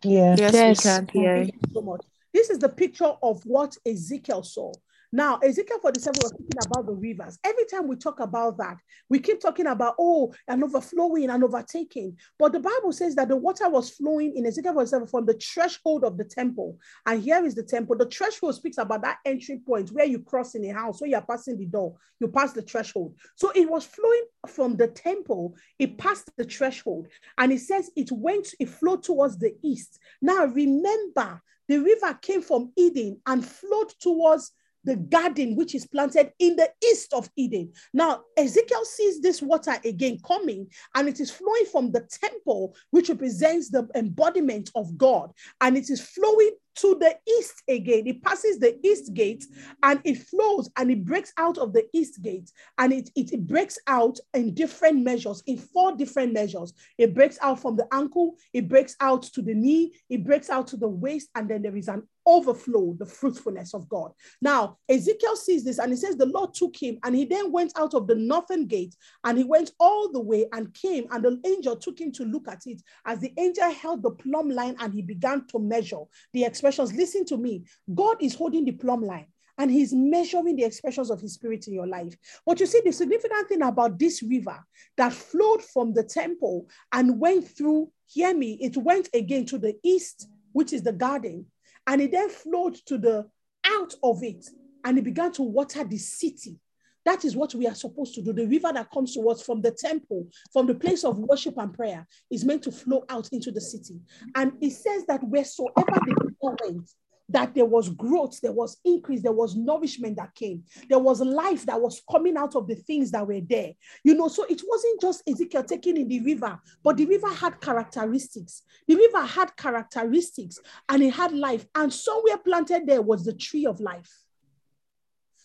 [0.04, 0.36] Yeah.
[0.38, 0.86] Yes, Yes.
[0.86, 1.14] we can, PA.
[1.14, 2.02] Thank you so much.
[2.34, 4.72] This is the picture of what Ezekiel saw.
[5.14, 7.38] Now, Ezekiel 47 was speaking about the rivers.
[7.44, 8.78] Every time we talk about that,
[9.10, 12.16] we keep talking about, oh, and overflowing and overtaking.
[12.40, 16.06] But the Bible says that the water was flowing in Ezekiel 47 from the threshold
[16.06, 16.78] of the temple.
[17.06, 17.98] And here is the temple.
[17.98, 21.22] The threshold speaks about that entry point where you cross in a house, where you're
[21.22, 23.16] passing the door, you pass the threshold.
[23.36, 27.08] So it was flowing from the temple, it passed the threshold.
[27.38, 30.00] And it says it went, it flowed towards the east.
[30.22, 34.52] Now, remember, the river came from Eden and flowed towards
[34.84, 37.72] the garden which is planted in the east of Eden.
[37.94, 43.10] Now, Ezekiel sees this water again coming, and it is flowing from the temple, which
[43.10, 48.08] represents the embodiment of God, and it is flowing to the east again.
[48.08, 49.46] It passes the east gate
[49.84, 53.48] and it flows and it breaks out of the east gate and it, it, it
[53.48, 56.74] breaks out in different measures, in four different measures.
[56.98, 60.68] It breaks out from the ankle, it breaks out to the knee, it breaks out
[60.68, 64.14] to the waist, and then there is an overflow, the fruitfulness of God.
[64.42, 67.74] Now, Ezekiel sees this and he says, The Lord took him and he then went
[67.78, 71.40] out of the northern gate and he went all the way and came, and the
[71.46, 74.94] angel took him to look at it as the angel held the plumb line and
[74.94, 76.02] he began to measure
[76.34, 76.94] the expressions.
[76.94, 77.64] Listen to me.
[77.94, 79.28] God is holding the plumb line
[79.58, 82.16] and he's measuring the expressions of his spirit in your life.
[82.46, 84.58] But you see, the significant thing about this river
[84.98, 89.76] that flowed from the temple and went through, hear me, it went again to the
[89.84, 91.46] east, which is the garden,
[91.88, 93.28] and it then flowed to the
[93.66, 94.46] out of it
[94.84, 96.58] and it began to water the city.
[97.04, 98.32] That is what we are supposed to do.
[98.32, 101.74] The river that comes to us from the temple, from the place of worship and
[101.74, 104.00] prayer, is meant to flow out into the city.
[104.36, 106.92] And it says that wheresoever the river went,
[107.32, 111.66] that there was growth, there was increase, there was nourishment that came, there was life
[111.66, 113.74] that was coming out of the things that were there.
[114.04, 117.60] You know, so it wasn't just Ezekiel taking in the river, but the river had
[117.62, 118.64] characteristics.
[118.88, 120.60] The river had characteristics
[120.90, 121.66] and it had life.
[121.76, 124.12] And somewhere planted there was the tree of life.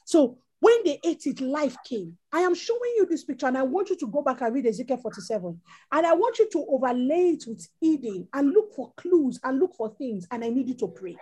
[0.05, 2.17] So when they ate it, life came.
[2.33, 4.67] I am showing you this picture, and I want you to go back and read
[4.67, 5.61] Ezekiel 47.
[5.93, 9.75] And I want you to overlay it with Eden and look for clues and look
[9.75, 10.27] for things.
[10.31, 11.17] And I need you to pray.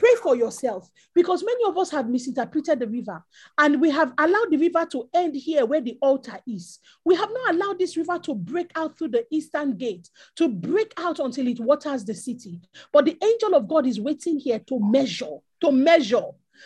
[0.00, 3.22] Pray for yourself because many of us have misinterpreted the river
[3.58, 6.78] and we have allowed the river to end here where the altar is.
[7.04, 10.94] We have not allowed this river to break out through the eastern gate, to break
[10.96, 12.62] out until it waters the city.
[12.94, 16.24] But the angel of God is waiting here to measure, to measure.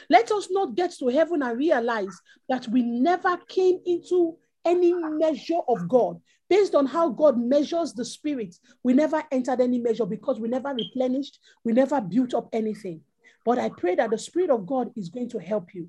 [0.08, 2.16] Let us not get to heaven and realize
[2.48, 6.20] that we never came into any measure of God.
[6.48, 8.54] Based on how God measures the spirit,
[8.84, 13.00] we never entered any measure because we never replenished, we never built up anything.
[13.44, 15.88] But I pray that the Spirit of God is going to help you.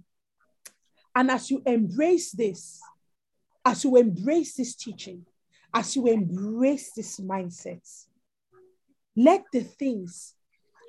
[1.15, 2.82] And as you embrace this,
[3.64, 5.26] as you embrace this teaching,
[5.73, 8.06] as you embrace this mindset,
[9.15, 10.36] let the things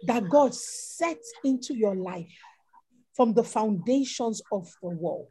[0.06, 2.32] that God set into your life
[3.14, 5.28] from the foundations of the world,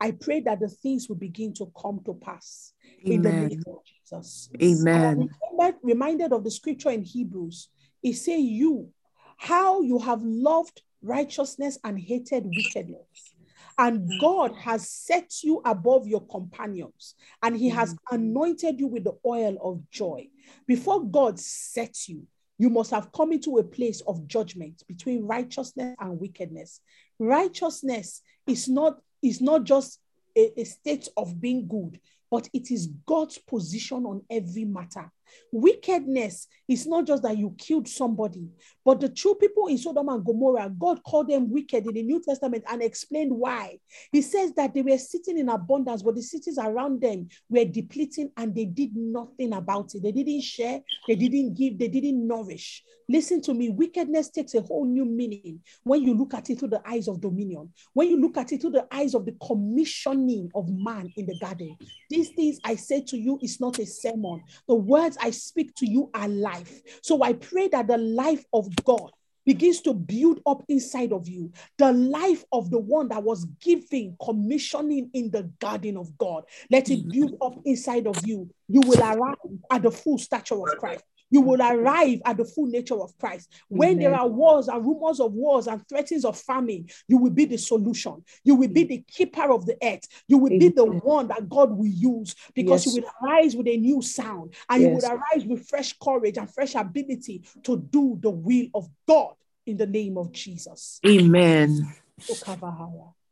[0.00, 2.74] I pray that the things will begin to come to pass
[3.06, 3.14] Amen.
[3.14, 4.50] in the name of Jesus.
[4.60, 5.30] Amen.
[5.60, 7.68] I'm reminded of the scripture in Hebrews.
[8.02, 8.92] It say, "You
[9.36, 13.34] how you have loved righteousness and hated wickedness.
[13.78, 17.98] And God has set you above your companions, and He has mm.
[18.12, 20.28] anointed you with the oil of joy.
[20.66, 22.26] Before God sets you,
[22.58, 26.80] you must have come into a place of judgment between righteousness and wickedness.
[27.18, 30.00] Righteousness is not, is not just
[30.36, 32.00] a, a state of being good,
[32.30, 35.12] but it is God's position on every matter.
[35.52, 38.48] Wickedness is not just that you killed somebody,
[38.84, 42.22] but the true people in Sodom and Gomorrah, God called them wicked in the New
[42.22, 43.78] Testament and explained why.
[44.12, 48.30] He says that they were sitting in abundance, but the cities around them were depleting
[48.36, 50.02] and they did nothing about it.
[50.02, 52.84] They didn't share, they didn't give, they didn't nourish.
[53.08, 56.70] Listen to me, wickedness takes a whole new meaning when you look at it through
[56.70, 60.50] the eyes of dominion, when you look at it through the eyes of the commissioning
[60.54, 61.76] of man in the garden.
[62.10, 64.42] These things I say to you is not a sermon.
[64.66, 66.80] The words I speak to you are life.
[67.02, 69.10] So I pray that the life of God
[69.44, 74.16] begins to build up inside of you the life of the one that was giving
[74.22, 76.44] commissioning in the garden of God.
[76.70, 78.50] Let it build up inside of you.
[78.68, 79.36] You will arrive
[79.70, 83.52] at the full stature of Christ you will arrive at the full nature of Christ.
[83.68, 83.98] When Amen.
[83.98, 87.56] there are wars and rumors of wars and threats of famine, you will be the
[87.56, 88.24] solution.
[88.44, 90.06] You will be the keeper of the earth.
[90.28, 90.58] You will Amen.
[90.58, 92.94] be the one that God will use because yes.
[92.94, 94.88] you will arise with a new sound and yes.
[94.88, 99.34] you will arise with fresh courage and fresh ability to do the will of God
[99.66, 101.00] in the name of Jesus.
[101.06, 101.94] Amen.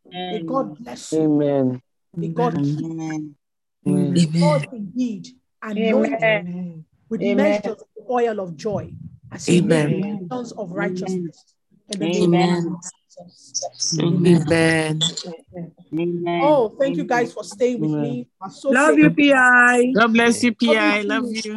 [0.06, 1.22] May God bless you.
[1.22, 1.82] Amen.
[2.16, 3.36] May God keep Amen.
[3.86, 4.40] Amen.
[4.40, 5.28] God indeed
[5.62, 6.84] anoint
[7.14, 7.36] with Amen.
[7.36, 8.90] measures of the oil of joy
[9.30, 10.28] as Amen.
[10.30, 11.54] measures of righteousness.
[12.02, 12.76] Amen.
[14.00, 15.00] Amen.
[15.92, 16.40] Amen.
[16.42, 18.26] Oh, thank you guys for staying with me.
[18.50, 19.92] So Love you, PI.
[19.94, 21.02] God bless you, PI.
[21.02, 21.52] Love you.